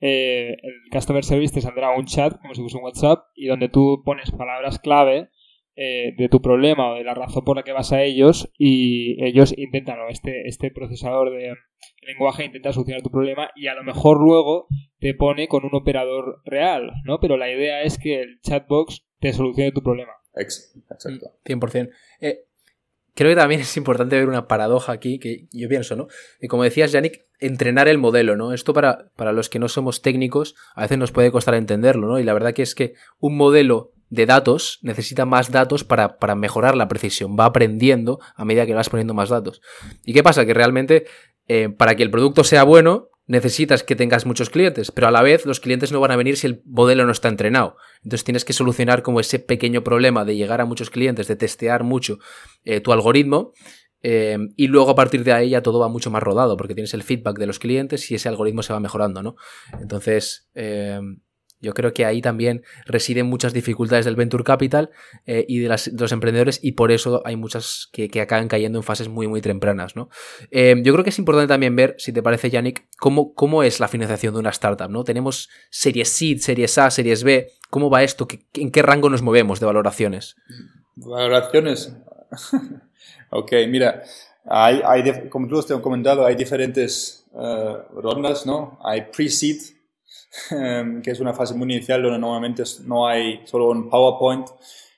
eh, 0.00 0.56
el 0.62 0.74
Customer 0.90 1.24
Service 1.24 1.54
te 1.54 1.60
saldrá 1.60 1.96
un 1.96 2.06
chat, 2.06 2.40
como 2.40 2.54
si 2.54 2.60
fuese 2.62 2.76
un 2.76 2.84
WhatsApp, 2.84 3.24
y 3.34 3.46
donde 3.46 3.68
tú 3.68 4.02
pones 4.04 4.30
palabras 4.30 4.78
clave 4.78 5.28
eh, 5.76 6.14
de 6.16 6.28
tu 6.28 6.40
problema 6.40 6.92
o 6.92 6.94
de 6.96 7.04
la 7.04 7.14
razón 7.14 7.44
por 7.44 7.56
la 7.56 7.62
que 7.62 7.72
vas 7.72 7.92
a 7.92 8.02
ellos 8.02 8.50
y 8.58 9.22
ellos 9.24 9.54
intentan, 9.56 10.00
o 10.00 10.08
este, 10.08 10.48
este 10.48 10.70
procesador 10.70 11.30
de 11.30 11.54
lenguaje 12.02 12.44
intenta 12.44 12.72
solucionar 12.72 13.02
tu 13.02 13.10
problema 13.10 13.50
y 13.54 13.68
a 13.68 13.74
lo 13.74 13.84
mejor 13.84 14.20
luego 14.20 14.66
te 14.98 15.14
pone 15.14 15.48
con 15.48 15.64
un 15.64 15.74
operador 15.74 16.42
real, 16.44 16.92
¿no? 17.04 17.20
Pero 17.20 17.36
la 17.36 17.50
idea 17.50 17.82
es 17.82 17.98
que 17.98 18.20
el 18.20 18.40
chatbox 18.40 19.06
te 19.20 19.32
solucione 19.32 19.72
tu 19.72 19.82
problema. 19.82 20.12
Exacto. 20.34 21.32
100%. 21.44 21.90
Eh, 22.20 22.40
creo 23.14 23.30
que 23.30 23.36
también 23.36 23.60
es 23.62 23.76
importante 23.76 24.16
ver 24.16 24.28
una 24.28 24.48
paradoja 24.48 24.92
aquí, 24.92 25.18
que 25.18 25.46
yo 25.52 25.68
pienso, 25.68 25.96
¿no? 25.96 26.08
Y 26.40 26.48
como 26.48 26.64
decías, 26.64 26.92
Yannick, 26.92 27.24
entrenar 27.38 27.88
el 27.88 27.98
modelo, 27.98 28.36
¿no? 28.36 28.52
Esto 28.52 28.72
para, 28.74 29.10
para 29.16 29.32
los 29.32 29.48
que 29.48 29.58
no 29.58 29.68
somos 29.68 30.02
técnicos 30.02 30.54
a 30.74 30.82
veces 30.82 30.98
nos 30.98 31.12
puede 31.12 31.32
costar 31.32 31.54
entenderlo, 31.54 32.06
¿no? 32.06 32.18
Y 32.18 32.24
la 32.24 32.34
verdad 32.34 32.52
que 32.52 32.62
es 32.62 32.74
que 32.74 32.94
un 33.18 33.36
modelo 33.36 33.92
de 34.10 34.26
datos 34.26 34.80
necesita 34.82 35.24
más 35.24 35.52
datos 35.52 35.84
para, 35.84 36.18
para, 36.18 36.34
mejorar 36.34 36.76
la 36.76 36.88
precisión. 36.88 37.36
Va 37.38 37.44
aprendiendo 37.44 38.18
a 38.34 38.44
medida 38.44 38.66
que 38.66 38.74
vas 38.74 38.88
poniendo 38.90 39.14
más 39.14 39.28
datos. 39.28 39.62
¿Y 40.04 40.12
qué 40.12 40.24
pasa? 40.24 40.44
Que 40.44 40.52
realmente 40.52 41.06
eh, 41.46 41.68
para 41.68 41.94
que 41.94 42.02
el 42.02 42.10
producto 42.10 42.44
sea 42.44 42.64
bueno 42.64 43.09
necesitas 43.30 43.84
que 43.84 43.94
tengas 43.94 44.26
muchos 44.26 44.50
clientes, 44.50 44.90
pero 44.90 45.06
a 45.06 45.12
la 45.12 45.22
vez 45.22 45.46
los 45.46 45.60
clientes 45.60 45.92
no 45.92 46.00
van 46.00 46.10
a 46.10 46.16
venir 46.16 46.36
si 46.36 46.48
el 46.48 46.62
modelo 46.64 47.06
no 47.06 47.12
está 47.12 47.28
entrenado. 47.28 47.76
Entonces 48.02 48.24
tienes 48.24 48.44
que 48.44 48.52
solucionar 48.52 49.02
como 49.02 49.20
ese 49.20 49.38
pequeño 49.38 49.84
problema 49.84 50.24
de 50.24 50.34
llegar 50.34 50.60
a 50.60 50.64
muchos 50.64 50.90
clientes, 50.90 51.28
de 51.28 51.36
testear 51.36 51.84
mucho 51.84 52.18
eh, 52.64 52.80
tu 52.80 52.92
algoritmo 52.92 53.52
eh, 54.02 54.36
y 54.56 54.66
luego 54.66 54.90
a 54.90 54.94
partir 54.96 55.22
de 55.22 55.32
ahí 55.32 55.50
ya 55.50 55.62
todo 55.62 55.78
va 55.78 55.88
mucho 55.88 56.10
más 56.10 56.24
rodado 56.24 56.56
porque 56.56 56.74
tienes 56.74 56.92
el 56.92 57.04
feedback 57.04 57.38
de 57.38 57.46
los 57.46 57.60
clientes 57.60 58.10
y 58.10 58.16
ese 58.16 58.28
algoritmo 58.28 58.64
se 58.64 58.72
va 58.72 58.80
mejorando, 58.80 59.22
¿no? 59.22 59.36
Entonces, 59.80 60.50
yo 61.60 61.74
creo 61.74 61.92
que 61.92 62.04
ahí 62.04 62.22
también 62.22 62.62
residen 62.86 63.26
muchas 63.26 63.52
dificultades 63.52 64.04
del 64.04 64.16
venture 64.16 64.44
capital 64.44 64.90
eh, 65.26 65.44
y 65.48 65.58
de, 65.58 65.68
los 65.68 66.12
emprendedores 66.12 66.58
y 66.62 66.72
por 66.72 66.90
eso 66.90 67.22
hay 67.24 67.36
muchas 67.36 67.88
que, 67.92 68.08
acaban 68.20 68.48
cayendo 68.48 68.78
en 68.78 68.82
fases 68.82 69.08
muy, 69.08 69.28
muy 69.28 69.40
tempranas. 69.40 69.96
¿no? 69.96 70.08
Eh, 70.50 70.76
yo 70.82 70.92
creo 70.92 71.04
que 71.04 71.10
es 71.10 71.18
importante 71.18 71.48
también 71.48 71.76
ver, 71.76 71.94
si 71.98 72.12
te 72.12 72.22
parece, 72.22 72.50
Yannick, 72.50 72.86
cómo, 72.98 73.34
cómo 73.34 73.62
es 73.62 73.80
la 73.80 73.88
financiación 73.88 74.34
de 74.34 74.40
una 74.40 74.50
startup. 74.50 74.90
¿no? 74.90 75.04
Tenemos 75.04 75.50
series 75.70 76.08
seed, 76.08 76.38
series 76.38 76.78
A, 76.78 76.90
series 76.90 77.24
B. 77.24 77.48
¿Cómo 77.68 77.90
va 77.90 78.02
esto? 78.02 78.26
¿En 78.54 78.70
qué 78.70 78.82
rango 78.82 79.10
nos 79.10 79.22
movemos 79.22 79.60
de 79.60 79.66
valoraciones? 79.66 80.36
Valoraciones. 80.96 81.94
ok, 83.30 83.52
mira, 83.68 84.02
hay, 84.44 84.80
hay, 84.84 85.28
como 85.28 85.46
tú 85.46 85.62
te 85.62 85.74
has 85.74 85.80
comentado, 85.80 86.24
hay 86.24 86.34
diferentes 86.34 87.24
eh, 87.34 87.76
rondas, 87.94 88.46
¿no? 88.46 88.78
Hay 88.82 89.02
pre-seed, 89.12 89.58
que 90.48 91.10
es 91.10 91.20
una 91.20 91.32
fase 91.32 91.54
muy 91.54 91.72
inicial 91.72 92.02
donde 92.02 92.18
normalmente 92.18 92.62
no 92.84 93.06
hay 93.06 93.40
solo 93.44 93.70
un 93.70 93.88
PowerPoint 93.88 94.48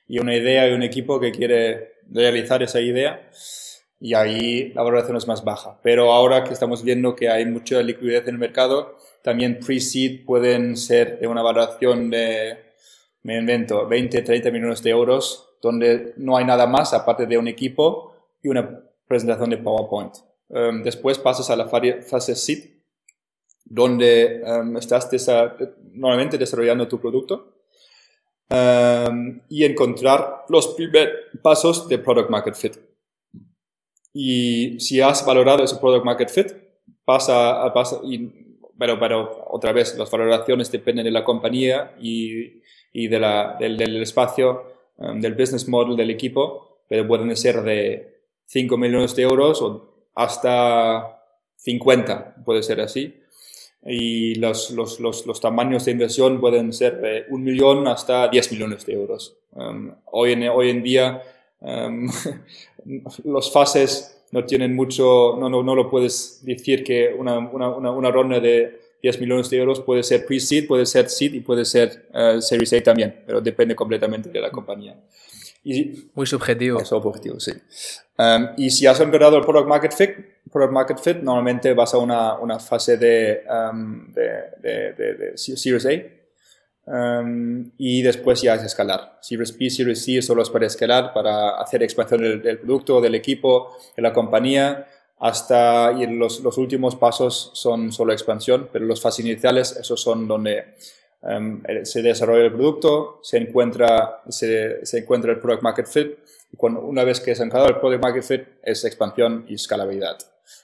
y 0.07 0.19
una 0.19 0.35
idea 0.37 0.69
y 0.69 0.73
un 0.73 0.83
equipo 0.83 1.19
que 1.19 1.33
quiere 1.33 1.95
realizar 2.11 2.63
esa 2.63 2.81
idea 2.81 3.31
y 4.03 4.15
ahí 4.15 4.73
la 4.75 4.83
valoración 4.83 5.17
es 5.17 5.29
más 5.29 5.45
baja. 5.45 5.79
Pero 5.81 6.13
ahora 6.13 6.43
que 6.43 6.53
estamos 6.53 6.83
viendo 6.83 7.15
que 7.15 7.29
hay 7.29 7.47
mucha 7.47 7.81
liquidez 7.83 8.25
en 8.27 8.35
el 8.35 8.39
mercado, 8.39 8.97
también 9.23 9.61
pre-seed 9.61 10.25
pueden 10.27 10.77
ser 10.77 11.21
de 11.21 11.29
una 11.29 11.41
valoración 11.41 12.11
de, 12.11 12.59
me 13.23 13.39
invento, 13.39 13.87
20, 13.87 14.23
30 14.23 14.51
millones 14.51 14.83
de 14.83 14.91
euros, 14.91 15.51
donde 15.63 16.15
no 16.17 16.37
hay 16.37 16.45
nada 16.45 16.67
más 16.67 16.93
aparte 16.93 17.27
de 17.27 17.39
un 17.39 17.47
equipo 17.47 18.17
y 18.43 18.49
una 18.49 18.83
presentación 19.07 19.51
de 19.51 19.59
PowerPoint. 19.59 20.17
Em, 20.51 20.83
después 20.83 21.21
pasas 21.21 21.49
a 21.51 21.57
la 21.57 21.67
fase 21.69 22.35
seed, 22.35 22.82
donde 23.65 24.43
em, 24.45 24.77
estás 24.77 25.09
normalmente 25.93 26.39
desarrollando 26.39 26.89
tu 26.89 27.01
producto 27.01 27.55
em, 28.49 29.41
y 29.49 29.65
encontrar 29.65 30.45
los 30.49 30.77
pasos 31.43 31.89
de 31.89 31.99
product 31.99 32.31
market 32.31 32.55
fit. 32.55 32.77
Y 34.13 34.79
si 34.79 35.01
has 35.01 35.25
valorado 35.25 35.65
ese 35.65 35.77
product 35.77 36.05
market 36.05 36.29
fit, 36.29 36.53
pasa, 37.05 37.65
a 37.65 37.73
y, 38.05 38.31
pero, 38.79 38.99
pero 38.99 39.47
otra 39.51 39.73
vez, 39.73 39.97
las 39.97 40.11
valoraciones 40.11 40.71
dependen 40.71 41.05
de 41.05 41.11
la 41.11 41.25
compañía 41.25 41.95
y, 42.01 42.61
y 42.93 43.09
de 43.09 43.19
la, 43.19 43.57
del, 43.59 43.77
del, 43.77 44.03
espacio, 44.03 44.65
em, 44.99 45.21
del 45.21 45.35
business 45.35 45.69
model 45.69 45.97
del 45.97 46.11
equipo, 46.11 46.83
pero 46.89 47.07
pueden 47.07 47.35
ser 47.37 47.63
de 47.63 48.21
5 48.47 48.77
millones 48.77 49.17
de 49.17 49.23
euros 49.23 49.63
o 49.63 50.11
hasta 50.15 51.23
50, 51.57 52.45
puede 52.45 52.63
ser 52.63 52.81
así 52.81 53.22
y 53.85 54.37
los, 54.37 54.71
los, 54.71 55.01
los, 55.01 55.27
los, 55.27 55.41
tamaños 55.41 55.85
de 55.85 55.93
inversión 55.93 56.41
pueden 56.41 56.73
ser 56.73 57.01
de 57.01 57.25
un 57.31 57.43
millón 57.43 57.89
hasta 57.89 58.29
10 58.29 58.53
millones 58.53 58.87
de 58.87 58.93
euros. 58.93 59.37
Um, 59.53 59.93
hoy, 60.13 60.33
en, 60.33 60.49
hoy 60.49 60.71
en 60.71 60.83
día 60.83 61.23
um, 61.61 62.09
los 63.25 63.53
fases 63.53 64.23
no 64.31 64.45
tienen 64.45 64.75
mucho, 64.75 65.37
no, 65.39 65.49
no, 65.49 65.63
no 65.63 65.75
lo 65.75 65.91
puedes 65.91 66.41
decir 66.45 66.85
que 66.85 67.13
una, 67.17 67.39
una, 67.39 67.69
una, 67.69 68.11
ronda 68.11 68.41
de 68.41 68.81
10 69.03 69.21
millones 69.21 69.51
de 69.51 69.59
euros 69.59 69.81
puede 69.81 70.03
ser 70.05 70.25
pre-seed, 70.25 70.67
puede 70.69 70.87
ser 70.87 71.09
seed 71.09 71.35
y 71.35 71.41
puede 71.41 71.65
ser 71.65 72.07
uh, 72.15 72.41
Series 72.41 72.73
A 72.73 72.83
también, 72.83 73.23
pero 73.27 73.41
depende 73.41 73.75
completamente 73.75 74.31
de 74.31 74.41
la 74.41 74.51
compañía. 74.51 74.97
Y, 75.65 76.11
Muy 76.15 76.27
subjetivo. 76.27 76.81
Es 76.81 76.93
objetivo, 76.93 77.39
sí. 77.39 77.53
Um, 78.19 78.49
y 78.57 78.71
si 78.71 78.87
has 78.87 79.01
empeorado 79.01 79.37
el 79.37 79.45
product 79.45 79.69
market 79.69 79.93
fit, 79.93 80.11
product 80.51 80.73
market 80.73 80.99
fit, 80.99 81.17
normalmente 81.19 81.73
vas 81.73 81.95
a 81.95 81.99
una, 81.99 82.39
una 82.39 82.59
fase 82.59 82.97
de, 82.97 83.43
um, 83.49 84.13
de, 84.13 84.31
de, 84.61 85.15
de, 85.15 85.37
Series 85.37 85.87
A 85.87 87.21
um, 87.21 87.71
y 87.79 88.03
después 88.03 88.43
ya 88.43 88.55
es 88.55 88.63
escalar. 88.63 89.19
Series 89.21 89.57
B, 89.57 89.71
Series 89.71 90.05
C 90.05 90.23
solo 90.23 90.43
es 90.43 90.51
para 90.51 90.67
escalar, 90.67 91.13
para 91.13 91.61
hacer 91.61 91.83
expansión 91.83 92.23
del, 92.23 92.43
del 92.43 92.59
producto, 92.59 93.01
del 93.01 93.15
equipo, 93.15 93.77
de 93.97 94.03
la 94.03 94.13
compañía, 94.13 94.87
hasta 95.23 95.93
y 95.93 96.05
los, 96.09 96.41
los 96.41 96.59
últimos 96.59 96.97
pasos 96.97 97.53
son 97.55 97.93
solo 97.93 98.13
expansión, 98.13 98.69
pero 98.73 98.85
los 98.85 99.01
fases 99.01 99.25
iniciales, 99.25 99.77
esos 99.81 100.03
son 100.03 100.27
donde 100.27 100.75
um, 101.23 101.63
se 101.85 102.03
desarrolla 102.03 102.47
el 102.47 102.53
producto, 102.53 103.21
se 103.23 103.39
encuentra, 103.39 104.21
se, 104.29 104.85
se 104.85 104.99
encuentra 104.99 105.31
el 105.31 105.39
product 105.39 105.63
market 105.63 105.87
fit, 105.87 106.19
y 106.53 106.57
cuando, 106.57 106.81
una 106.81 107.05
vez 107.05 107.21
que 107.21 107.37
se 107.37 107.43
ha 107.43 107.47
encontrado 107.47 107.69
el 107.69 107.79
product 107.79 108.03
market 108.03 108.25
fit 108.25 108.43
es 108.65 108.85
expansión 108.85 109.47
y 109.49 109.55
escalabilidad 109.55 110.19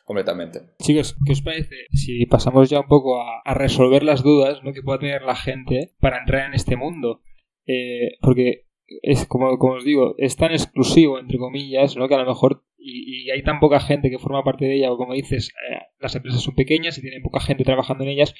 completamente. 0.05 0.63
Chicos, 0.83 1.17
¿qué 1.25 1.35
os 1.35 1.43
parece 1.43 1.77
si 1.93 2.27
pasamos 2.27 2.69
ya 2.69 2.81
un 2.81 2.89
poco 2.89 3.23
a, 3.23 3.55
resolver 3.55 4.03
las 4.03 4.25
dudas 4.25 4.65
¿no? 4.65 4.73
que 4.73 4.83
pueda 4.83 4.99
tener 4.99 5.23
la 5.23 5.37
gente 5.37 5.95
para 6.01 6.19
entrar 6.19 6.49
en 6.49 6.55
este 6.55 6.77
mundo? 6.77 7.21
Eh, 7.65 8.19
porque 8.21 8.67
es 9.03 9.25
como, 9.27 9.57
como 9.57 9.75
os 9.75 9.85
digo, 9.85 10.17
es 10.19 10.35
tan 10.35 10.51
exclusivo, 10.51 11.21
entre 11.21 11.39
comillas, 11.39 11.97
¿no? 11.97 12.09
que 12.09 12.17
a 12.17 12.19
lo 12.19 12.27
mejor 12.27 12.65
y, 12.89 13.31
hay 13.31 13.43
tan 13.43 13.61
poca 13.61 13.81
gente 13.81 14.11
que 14.11 14.19
forma 14.19 14.43
parte 14.43 14.65
de 14.65 14.77
ella, 14.77 14.93
o 14.93 14.97
como 14.97 15.15
dices, 15.15 15.51
eh, 15.71 15.79
las 16.01 16.15
empresas 16.15 16.43
son 16.43 16.55
pequeñas 16.55 16.97
y 16.99 17.03
tienen 17.03 17.23
poca 17.23 17.41
gente 17.41 17.65
trabajando 17.65 18.05
en 18.05 18.11
ellas. 18.11 18.35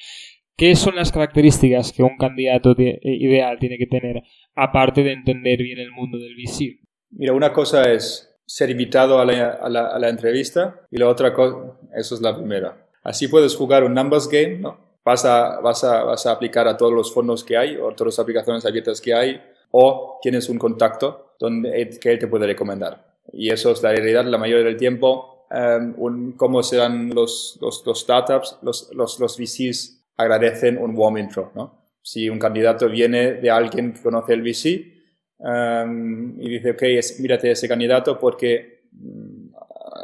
¿Qué 0.57 0.75
son 0.75 0.95
las 0.95 1.11
características 1.11 1.93
que 1.93 2.03
un 2.03 2.17
candidato 2.17 2.75
eh, 2.77 2.99
ideal 3.03 3.57
tiene 3.59 3.77
que 3.77 3.87
tener, 3.87 4.23
aparte 4.55 5.03
de 5.03 5.13
entender 5.13 5.59
bien 5.59 5.79
el 5.79 5.91
mundo 5.91 6.17
del 6.17 6.35
VC? 6.35 6.79
Mira, 7.11 7.33
una 7.33 7.53
cosa 7.53 7.91
es 7.91 8.37
ser 8.45 8.69
invitado 8.69 9.19
a 9.19 9.25
la, 9.25 9.59
a 9.61 9.97
a 9.97 10.09
entrevista 10.09 10.81
y 10.91 10.97
la 10.97 11.07
otra 11.07 11.33
cosa, 11.33 11.79
eso 11.95 12.15
es 12.15 12.21
la 12.21 12.35
primera. 12.35 12.89
Así 13.03 13.27
puedes 13.27 13.55
jugar 13.55 13.83
un 13.83 13.93
numbers 13.93 14.27
game, 14.27 14.57
¿no? 14.57 14.99
Vas 15.05 15.23
a, 15.23 15.59
a, 15.59 15.59
a 15.61 16.31
aplicar 16.31 16.67
a 16.67 16.75
todos 16.75 16.93
los 16.93 17.13
fondos 17.13 17.43
que 17.43 17.55
hay 17.55 17.77
o 17.77 17.91
todas 17.93 18.17
las 18.17 18.19
aplicaciones 18.19 18.65
abiertas 18.65 18.99
que 18.99 19.13
hay 19.13 19.41
o 19.71 20.19
tienes 20.21 20.49
un 20.49 20.57
contacto 20.57 21.35
donde, 21.39 21.97
que 22.01 22.11
él 22.11 22.19
te 22.19 22.27
puede 22.27 22.47
recomendar. 22.47 23.08
Y 23.31 23.51
eso 23.51 23.71
es 23.71 23.83
la 23.83 23.91
realidad 23.91 24.25
la 24.25 24.37
mayoría 24.37 24.65
del 24.65 24.77
tiempo. 24.77 25.45
Um, 25.51 25.93
un, 25.97 26.31
cómo 26.33 26.61
serán 26.61 27.13
los, 27.13 27.57
los, 27.61 27.83
los 27.85 28.01
startups, 28.01 28.59
los, 28.61 28.91
los, 28.93 29.19
los 29.19 29.37
VCs 29.37 30.05
agradecen 30.15 30.77
un 30.77 30.95
warm 30.95 31.17
intro, 31.17 31.51
¿no? 31.55 31.79
Si 32.01 32.29
un 32.29 32.39
candidato 32.39 32.87
viene 32.87 33.33
de 33.33 33.49
alguien 33.49 33.93
que 33.93 34.01
conoce 34.01 34.33
el 34.33 34.41
VC, 34.41 34.99
y 35.41 36.49
dice, 36.49 36.71
ok, 36.71 36.81
es, 36.83 37.19
mírate 37.19 37.51
ese 37.51 37.67
candidato 37.67 38.19
porque 38.19 38.83
mm, 38.91 39.49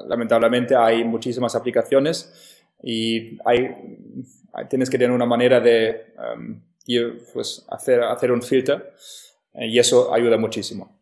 lamentablemente 0.08 0.76
hay 0.76 1.04
muchísimas 1.04 1.56
aplicaciones 1.56 2.64
y 2.82 3.38
hay, 3.46 3.70
tienes 4.70 4.90
que 4.90 4.98
tener 4.98 5.12
una 5.12 5.26
manera 5.26 5.60
de 5.60 6.14
pues, 7.34 7.66
hacer, 7.70 8.02
hacer 8.04 8.32
un 8.32 8.42
filter 8.42 8.94
eh, 9.54 9.68
y 9.68 9.80
eso 9.80 10.14
ayuda 10.14 10.38
muchísimo. 10.38 10.95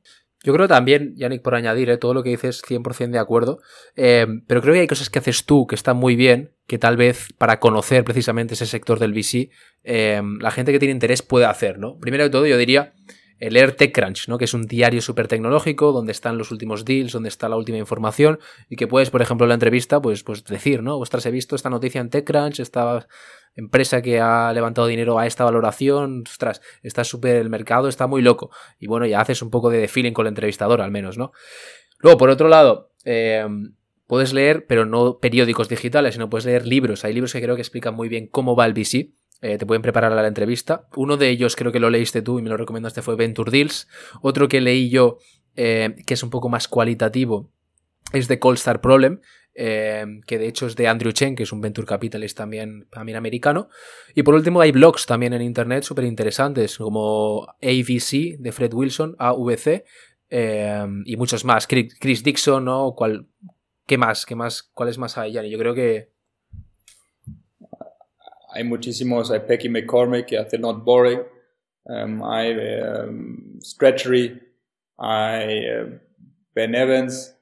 Yo 0.44 0.54
creo 0.54 0.68
también, 0.68 1.16
Yannick, 1.16 1.42
por 1.42 1.56
añadir, 1.56 1.90
¿eh? 1.90 1.98
todo 1.98 2.14
lo 2.14 2.22
que 2.22 2.30
dices 2.30 2.62
100% 2.62 3.12
de 3.12 3.20
acuerdo, 3.20 3.60
eh, 3.96 4.28
pero 4.46 4.62
creo 4.62 4.74
que 4.74 4.82
hay 4.82 4.88
cosas 4.88 5.10
que 5.10 5.20
haces 5.20 5.46
tú 5.46 5.66
que 5.68 5.76
están 5.76 5.98
muy 5.98 6.16
bien, 6.16 6.52
que 6.68 6.78
tal 6.78 6.98
vez 6.98 7.30
para 7.38 7.60
conocer 7.60 8.04
precisamente 8.04 8.54
ese 8.54 8.66
sector 8.66 9.00
del 9.00 9.14
VC, 9.14 9.50
la 9.84 10.52
gente 10.52 10.72
que 10.72 10.80
tiene 10.80 10.94
interés 10.94 11.22
puede 11.22 11.46
hacer, 11.46 11.80
¿no? 11.80 11.98
Primero 11.98 12.26
de 12.26 12.30
todo, 12.30 12.46
yo 12.46 12.58
diría 12.58 12.94
leer 13.40 13.76
TechCrunch, 13.76 14.28
¿no? 14.28 14.38
que 14.38 14.46
es 14.46 14.54
un 14.54 14.64
diario 14.64 15.02
súper 15.02 15.28
tecnológico 15.28 15.92
donde 15.92 16.12
están 16.12 16.38
los 16.38 16.52
últimos 16.52 16.86
deals, 16.86 17.12
donde 17.12 17.30
está 17.30 17.50
la 17.50 17.58
última 17.58 17.78
información 17.78 18.40
y 18.70 18.76
que 18.76 18.88
puedes, 18.88 19.10
por 19.10 19.22
ejemplo, 19.22 19.46
en 19.46 19.50
la 19.50 19.56
entrevista, 19.56 20.02
pues, 20.02 20.24
pues 20.24 20.44
decir, 20.46 20.82
¿no? 20.84 20.98
Ostras, 20.98 21.26
he 21.26 21.32
visto 21.32 21.56
esta 21.56 21.70
noticia 21.70 22.02
en 22.02 22.10
TechCrunch, 22.10 22.60
estaba 22.60 23.08
empresa 23.56 24.02
que 24.02 24.20
ha 24.20 24.52
levantado 24.54 24.88
dinero 24.88 25.20
a 25.20 25.28
esta 25.28 25.44
valoración, 25.44 26.24
ostras, 26.28 26.62
está 26.82 27.04
súper 27.04 27.36
el 27.36 27.50
mercado, 27.50 27.88
está 27.88 28.08
muy 28.08 28.22
loco. 28.22 28.52
Y 28.80 28.88
bueno, 28.88 29.06
ya 29.06 29.22
haces 29.22 29.42
un 29.42 29.50
poco 29.50 29.70
de 29.70 29.88
feeling 29.88 30.14
con 30.14 30.26
el 30.26 30.32
entrevistador 30.32 30.82
al 30.82 30.92
menos, 30.92 31.18
¿no? 31.18 31.32
Luego, 32.00 32.18
por 32.18 32.30
otro 32.30 32.50
lado, 32.50 32.92
eh, 33.06 33.46
puedes 34.08 34.34
leer, 34.34 34.66
pero 34.68 34.86
no 34.86 35.20
periódicos 35.20 35.70
digitales, 35.70 36.16
sino 36.16 36.30
puedes 36.30 36.46
leer 36.46 36.68
libros. 36.68 37.06
Hay 37.06 37.14
libros 37.14 37.34
que 37.34 37.42
creo 37.42 37.56
que 37.56 37.62
explican 37.62 37.96
muy 37.96 38.10
bien 38.10 38.28
cómo 38.28 38.56
va 38.56 38.66
el 38.66 38.74
VC. 38.74 39.12
Eh, 39.42 39.58
te 39.58 39.66
pueden 39.66 39.82
preparar 39.82 40.12
a 40.12 40.22
la 40.22 40.28
entrevista. 40.28 40.88
Uno 40.96 41.18
de 41.18 41.30
ellos 41.30 41.56
creo 41.56 41.72
que 41.72 41.80
lo 41.80 41.90
leíste 41.90 42.22
tú 42.22 42.40
y 42.40 42.42
me 42.42 42.50
lo 42.50 42.58
recomendaste 42.58 43.02
fue 43.02 43.16
Venture 43.16 43.52
Deals. 43.52 43.88
Otro 44.22 44.48
que 44.48 44.62
leí 44.62 44.90
yo, 44.90 45.18
eh, 45.56 45.96
que 46.06 46.14
es 46.14 46.24
un 46.24 46.30
poco 46.30 46.50
más 46.50 46.68
cualitativo, 46.68 47.52
es 48.14 48.28
The 48.28 48.40
Cold 48.40 48.58
Star 48.58 48.82
Problem, 48.82 49.20
eh, 49.56 50.06
que 50.26 50.38
de 50.38 50.48
hecho 50.48 50.68
es 50.68 50.76
de 50.76 50.88
Andrew 50.88 51.12
Chen, 51.12 51.36
que 51.36 51.44
es 51.44 51.52
un 51.52 51.62
venture 51.62 51.88
capitalist 51.88 52.38
también, 52.38 52.88
también 52.92 53.18
americano. 53.18 53.70
Y 54.16 54.24
por 54.24 54.36
último 54.36 54.62
hay 54.62 54.72
blogs 54.72 55.06
también 55.06 55.34
en 55.34 55.42
internet 55.42 55.84
súper 55.84 56.06
interesantes, 56.06 56.78
como 56.78 57.48
AVC 57.62 58.38
de 58.40 58.52
Fred 58.52 58.74
Wilson, 58.74 59.16
AVC, 59.20 59.84
y 61.06 61.16
muchos 61.18 61.46
más. 61.46 61.68
Chris 61.68 62.24
Dixon, 62.24 62.66
¿no? 62.66 62.94
¿Cuál, 62.96 63.28
¿Qué 63.86 63.98
más? 63.98 64.26
¿Qué 64.26 64.36
más? 64.36 64.64
¿Cuáles 64.64 64.98
más 64.98 65.18
hay, 65.18 65.34
Yanni? 65.34 65.50
Yo 65.50 65.60
creo 65.60 65.76
que 65.76 66.14
hay 68.54 68.64
muchísimos, 68.64 69.32
hay 69.32 69.42
Pecky 69.42 69.68
McCormick 69.68 70.28
que 70.28 70.38
hace 70.38 70.58
Not 70.58 70.84
Boring, 70.84 71.22
um, 71.86 72.24
hay 72.24 72.56
Stretchery, 73.62 74.40
hay 74.98 75.70
uh, 75.70 76.00
Ben 76.54 76.76
Evans, 76.76 77.36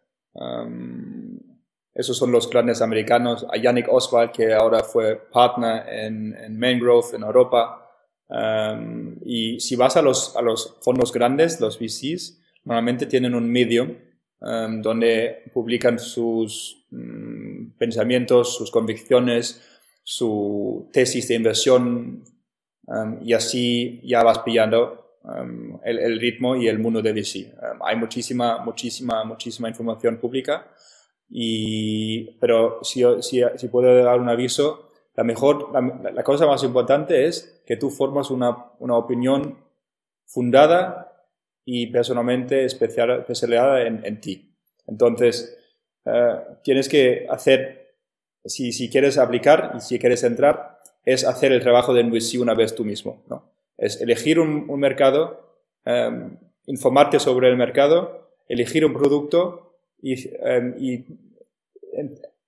esos 1.93 2.17
son 2.17 2.31
los 2.31 2.49
grandes 2.49 2.81
americanos, 2.81 3.45
hay 3.51 3.61
Yannick 3.61 3.87
Oswald 3.91 4.31
que 4.31 4.53
ahora 4.53 4.83
fue 4.83 5.17
partner 5.31 5.83
en, 5.87 6.35
en 6.35 6.57
Main 6.57 6.79
Growth 6.79 7.13
en 7.13 7.23
Europa. 7.23 7.77
y 9.25 9.59
si 9.59 9.75
vas 9.75 9.97
a 9.97 10.01
los, 10.01 10.35
a 10.37 10.41
los 10.41 10.77
fondos 10.81 11.11
grandes, 11.11 11.59
los 11.59 11.77
VCs, 11.77 12.39
normalmente 12.63 13.05
tienen 13.05 13.35
un 13.35 13.51
medium 13.51 13.95
donde 14.41 15.43
publican 15.53 15.99
sus 15.99 16.87
mm, 16.89 17.77
pensamientos, 17.77 18.55
sus 18.57 18.71
convicciones, 18.71 19.61
su 20.03 20.89
tesis 20.91 21.27
de 21.27 21.35
inversión 21.35 22.23
um, 22.87 23.19
y 23.21 23.33
así 23.33 24.01
ya 24.03 24.23
vas 24.23 24.39
pillando 24.39 25.19
um, 25.23 25.79
el, 25.83 26.19
ritmo 26.19 26.55
y 26.55 26.67
el 26.67 26.79
mundo 26.79 27.01
de 27.01 27.13
VC. 27.13 27.53
Um, 27.53 27.83
hay 27.83 27.95
muchísima, 27.95 28.63
muchísima, 28.63 29.23
muchísima 29.23 29.69
información 29.69 30.17
pública, 30.17 30.67
y, 31.33 32.31
pero 32.39 32.79
si, 32.83 33.03
si, 33.21 33.41
si 33.55 33.67
puedo 33.69 34.03
dar 34.03 34.19
un 34.19 34.27
aviso, 34.27 34.89
la, 35.15 35.23
mejor, 35.23 35.71
la, 36.13 36.23
cosa 36.23 36.45
más 36.45 36.61
importante 36.63 37.25
es 37.25 37.63
que 37.65 37.77
tú 37.77 37.89
formas 37.89 38.29
una, 38.29 38.71
una 38.79 38.97
opinión 38.97 39.57
fundada 40.25 41.25
y 41.63 41.87
personalmente 41.87 42.65
especializada 42.65 43.83
en, 43.83 44.05
en 44.05 44.19
ti. 44.19 44.53
Entonces, 44.87 45.57
uh, 46.05 46.55
tienes 46.63 46.89
que 46.89 47.27
hacer 47.29 47.95
si, 48.43 48.73
si 48.73 48.89
quieres 48.89 49.17
aplicar 49.17 49.73
y 49.77 49.79
si 49.79 49.99
quieres 49.99 50.23
entrar, 50.23 50.79
es 51.05 51.25
hacer 51.25 51.53
el 51.53 51.61
trabajo 51.61 51.93
de 51.93 52.03
NVC 52.03 52.39
una 52.39 52.55
vez 52.55 52.75
tú 52.75 52.83
mismo. 52.83 53.23
¿no? 53.27 53.51
Es 53.77 54.01
elegir 54.01 54.39
un, 54.39 54.69
un 54.69 54.79
mercado, 54.79 55.55
em, 55.85 56.37
informarte 56.65 57.19
sobre 57.19 57.49
el 57.49 57.57
mercado, 57.57 58.33
elegir 58.49 58.85
un 58.85 58.93
producto 58.93 59.70
y, 60.01 60.13
em, 60.41 60.75
y 60.79 61.05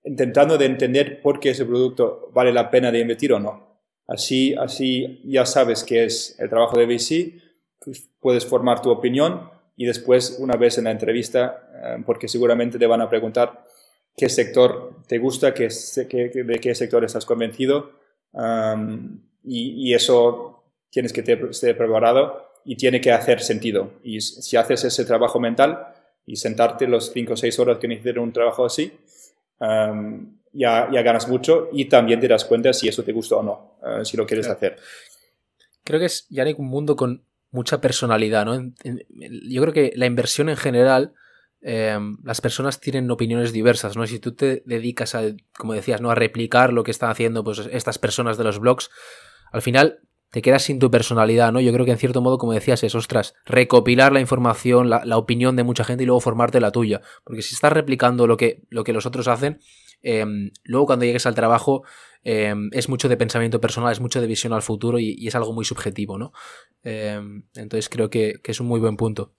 intentando 0.05 0.57
de 0.57 0.65
entender 0.65 1.21
por 1.21 1.39
qué 1.39 1.51
ese 1.51 1.65
producto 1.65 2.29
vale 2.33 2.51
la 2.51 2.69
pena 2.69 2.91
de 2.91 2.99
invertir 2.99 3.33
o 3.33 3.39
no. 3.39 3.73
Así, 4.07 4.53
así 4.55 5.21
ya 5.23 5.45
sabes 5.45 5.83
qué 5.83 6.05
es 6.05 6.35
el 6.39 6.49
trabajo 6.49 6.77
de 6.77 6.85
VC, 6.85 7.41
pues 7.79 8.09
puedes 8.19 8.45
formar 8.45 8.81
tu 8.81 8.89
opinión 8.89 9.49
y 9.75 9.85
después, 9.85 10.37
una 10.39 10.55
vez 10.55 10.77
en 10.77 10.85
la 10.85 10.91
entrevista, 10.91 11.69
em, 11.83 12.03
porque 12.03 12.27
seguramente 12.27 12.77
te 12.77 12.87
van 12.87 13.01
a 13.01 13.09
preguntar 13.09 13.65
qué 14.15 14.29
sector 14.29 14.97
te 15.07 15.17
gusta, 15.17 15.53
qué, 15.53 15.69
de 15.69 16.59
qué 16.61 16.75
sector 16.75 17.03
estás 17.03 17.25
convencido 17.25 17.91
y, 19.43 19.93
eso 19.93 20.63
tienes 20.89 21.13
que 21.13 21.21
estar 21.21 21.77
preparado 21.77 22.51
y 22.65 22.75
tiene 22.75 23.01
que 23.01 23.11
hacer 23.11 23.41
sentido. 23.41 23.91
Y 24.03 24.21
si 24.21 24.57
haces 24.57 24.83
ese 24.83 25.05
trabajo 25.05 25.39
mental 25.39 25.87
y 26.25 26.36
sentarte 26.36 26.88
los 26.88 27.12
5 27.12 27.33
o 27.33 27.38
6 27.38 27.59
horas 27.59 27.77
que 27.77 27.88
necesitas 27.88 28.17
un 28.17 28.33
trabajo 28.33 28.65
así, 28.65 28.91
ya, 29.59 30.89
ya, 30.91 31.01
ganas 31.01 31.27
mucho 31.27 31.69
y 31.71 31.86
también 31.86 32.19
te 32.19 32.27
das 32.27 32.45
cuenta 32.45 32.73
si 32.73 32.88
eso 32.88 33.03
te 33.03 33.12
gusta 33.12 33.38
o 33.38 33.43
no, 33.43 33.77
eh, 33.86 34.05
si 34.05 34.17
lo 34.17 34.25
quieres 34.25 34.47
hacer. 34.47 34.77
Creo 35.83 35.99
que 35.99 36.05
es, 36.05 36.27
ya 36.29 36.43
hay 36.43 36.55
un 36.57 36.67
mundo 36.67 36.95
con 36.95 37.25
mucha 37.51 37.81
personalidad, 37.81 38.45
¿no? 38.45 38.71
Yo 38.83 39.62
creo 39.62 39.73
que 39.73 39.93
la 39.95 40.05
inversión 40.05 40.49
en 40.49 40.57
general 40.57 41.13
Em, 41.65 42.17
las 42.25 42.41
personas 42.41 42.81
tienen 42.81 43.09
opiniones 43.09 43.53
diversas, 43.53 43.95
¿no? 43.95 44.05
Si 44.05 44.19
tú 44.19 44.36
te 44.36 44.63
dedicas 44.65 45.15
a, 45.15 45.21
como 45.57 45.73
decías, 45.73 46.01
¿no? 46.01 46.12
A 46.12 46.15
replicar 46.15 46.73
lo 46.73 46.83
que 46.83 46.91
están 46.91 47.09
haciendo 47.09 47.41
pues, 47.45 47.59
estas 47.71 47.99
personas 47.99 48.38
de 48.38 48.43
los 48.43 48.59
blogs, 48.59 48.89
al 49.53 49.62
final 49.62 49.99
te 50.33 50.41
quedas 50.41 50.63
sin 50.63 50.79
tu 50.79 50.91
personalidad, 50.91 51.53
¿no? 51.53 51.61
Yo 51.61 51.71
creo 51.71 51.85
que 51.85 51.91
en 51.91 51.97
cierto 51.97 52.21
modo, 52.21 52.37
como 52.37 52.51
decías, 52.51 52.83
es, 52.83 52.95
ostras, 52.95 53.35
recopilar 53.45 54.11
la 54.11 54.19
información, 54.19 54.89
la, 54.89 55.17
opinión 55.17 55.55
de 55.55 55.63
mucha 55.63 55.85
gente 55.85 56.03
y 56.03 56.07
luego 56.07 56.19
formarte 56.19 56.59
la 56.59 56.71
tuya. 56.71 57.01
Porque 57.23 57.41
si 57.41 57.53
estás 57.55 57.71
replicando 57.71 58.27
lo 58.27 58.35
que, 58.35 58.63
lo 58.69 58.83
que 58.83 58.93
los 58.93 59.05
otros 59.05 59.27
hacen, 59.27 59.59
em, 60.01 60.51
luego 60.63 60.87
cuando 60.87 61.05
llegues 61.05 61.25
al 61.25 61.35
trabajo 61.35 61.83
em, 62.23 62.69
es 62.73 62.89
mucho 62.89 63.07
de 63.07 63.15
pensamiento 63.15 63.61
personal, 63.61 63.91
es 63.91 63.99
mucho 63.99 64.19
de 64.19 64.27
visión 64.27 64.53
al 64.53 64.61
futuro 64.61 64.99
y, 64.99 65.27
es 65.27 65.35
algo 65.35 65.53
muy 65.53 65.65
subjetivo, 65.65 66.17
¿no? 66.17 66.33
entonces 66.83 67.87
creo 67.87 68.09
que 68.09 68.41
es 68.43 68.59
un 68.59 68.67
muy 68.67 68.79
buen 68.79 68.97
punto. 68.97 69.35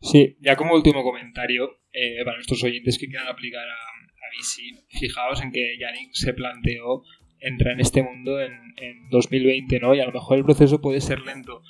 Sí, 0.00 0.36
ya 0.40 0.56
como 0.56 0.74
último 0.74 1.02
comentario, 1.02 1.80
eh, 1.92 2.24
para 2.24 2.36
nuestros 2.36 2.62
oyentes 2.64 2.98
que 2.98 3.06
quieran 3.06 3.28
aplicar 3.28 3.66
a, 3.68 3.74
a 3.74 4.98
fijaos 4.98 5.42
en 5.42 5.52
que 5.52 5.76
Yannick 5.78 6.10
se 6.12 6.32
planteó 6.32 7.02
entrar 7.40 7.74
en 7.74 7.80
este 7.80 8.02
mundo 8.02 8.40
en, 8.40 8.74
en 8.76 9.08
2020, 9.10 9.80
¿no? 9.80 9.94
Y 9.94 10.00
a 10.00 10.06
lo 10.06 10.12
mejor 10.12 10.38
el 10.38 10.44
proceso 10.44 10.80
puede 10.80 11.00
ser 11.00 11.20
lento. 11.20 11.62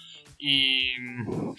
Y 0.42 0.94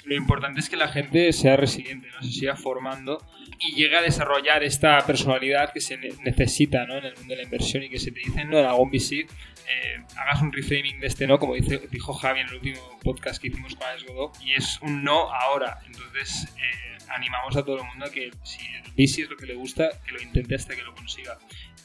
lo 0.05 0.15
importante 0.15 0.59
es 0.59 0.67
que 0.67 0.75
la 0.75 0.87
gente 0.87 1.31
sea 1.33 1.55
resiliente, 1.55 2.07
¿no? 2.07 2.23
se 2.23 2.31
siga 2.31 2.55
formando 2.55 3.23
y 3.59 3.75
llegue 3.75 3.95
a 3.95 4.01
desarrollar 4.01 4.63
esta 4.63 5.05
personalidad 5.05 5.71
que 5.71 5.81
se 5.81 5.97
necesita 5.97 6.87
¿no? 6.87 6.97
en 6.97 7.05
el 7.05 7.15
mundo 7.15 7.29
de 7.29 7.35
la 7.35 7.43
inversión 7.43 7.83
y 7.83 7.89
que 7.89 7.99
se 7.99 8.11
te 8.11 8.21
dicen 8.21 8.49
¿no? 8.49 8.57
en 8.57 8.65
algún 8.65 8.89
VC 8.89 9.27
eh, 9.71 10.03
hagas 10.17 10.41
un 10.41 10.51
reframing 10.51 10.99
de 10.99 11.07
este 11.07 11.27
no, 11.27 11.39
como 11.39 11.55
dice, 11.55 11.79
dijo 11.91 12.13
Javi 12.13 12.41
en 12.41 12.47
el 12.47 12.55
último 12.55 12.99
podcast 13.03 13.41
que 13.41 13.47
hicimos 13.47 13.75
con 13.75 13.87
Godot, 14.07 14.41
y 14.43 14.53
es 14.53 14.79
un 14.81 15.03
no 15.03 15.31
ahora. 15.33 15.79
Entonces, 15.85 16.53
eh, 16.57 16.97
animamos 17.09 17.55
a 17.55 17.63
todo 17.63 17.77
el 17.77 17.83
mundo 17.83 18.05
a 18.05 18.11
que 18.11 18.31
si 18.43 18.59
el 18.65 18.91
bici 18.93 19.21
es 19.21 19.29
lo 19.29 19.37
que 19.37 19.45
le 19.45 19.53
gusta, 19.53 19.89
que 20.05 20.11
lo 20.11 20.21
intente 20.21 20.55
hasta 20.55 20.75
que 20.75 20.83
lo 20.83 20.93
consiga. 20.93 21.37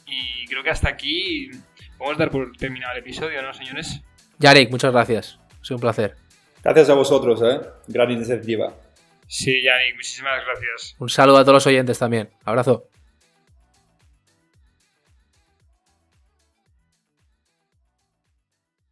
Y 0.05 0.45
creo 0.47 0.63
que 0.63 0.69
hasta 0.69 0.89
aquí 0.89 1.49
podemos 1.97 2.17
dar 2.17 2.31
por 2.31 2.55
terminado 2.57 2.93
el 2.93 2.99
episodio, 2.99 3.41
¿no, 3.41 3.53
señores? 3.53 4.01
Yarek, 4.39 4.71
muchas 4.71 4.91
gracias. 4.91 5.39
Ha 5.61 5.65
sido 5.65 5.77
un 5.77 5.81
placer. 5.81 6.15
Gracias 6.63 6.89
a 6.89 6.93
vosotros, 6.93 7.41
¿eh? 7.43 7.61
Gran 7.87 8.11
iniciativa. 8.11 8.73
Sí, 9.27 9.61
Yannick, 9.61 9.95
muchísimas 9.95 10.43
gracias. 10.45 10.95
Un 10.99 11.09
saludo 11.09 11.37
a 11.37 11.41
todos 11.41 11.55
los 11.55 11.67
oyentes 11.67 11.99
también. 11.99 12.29
Abrazo. 12.45 12.89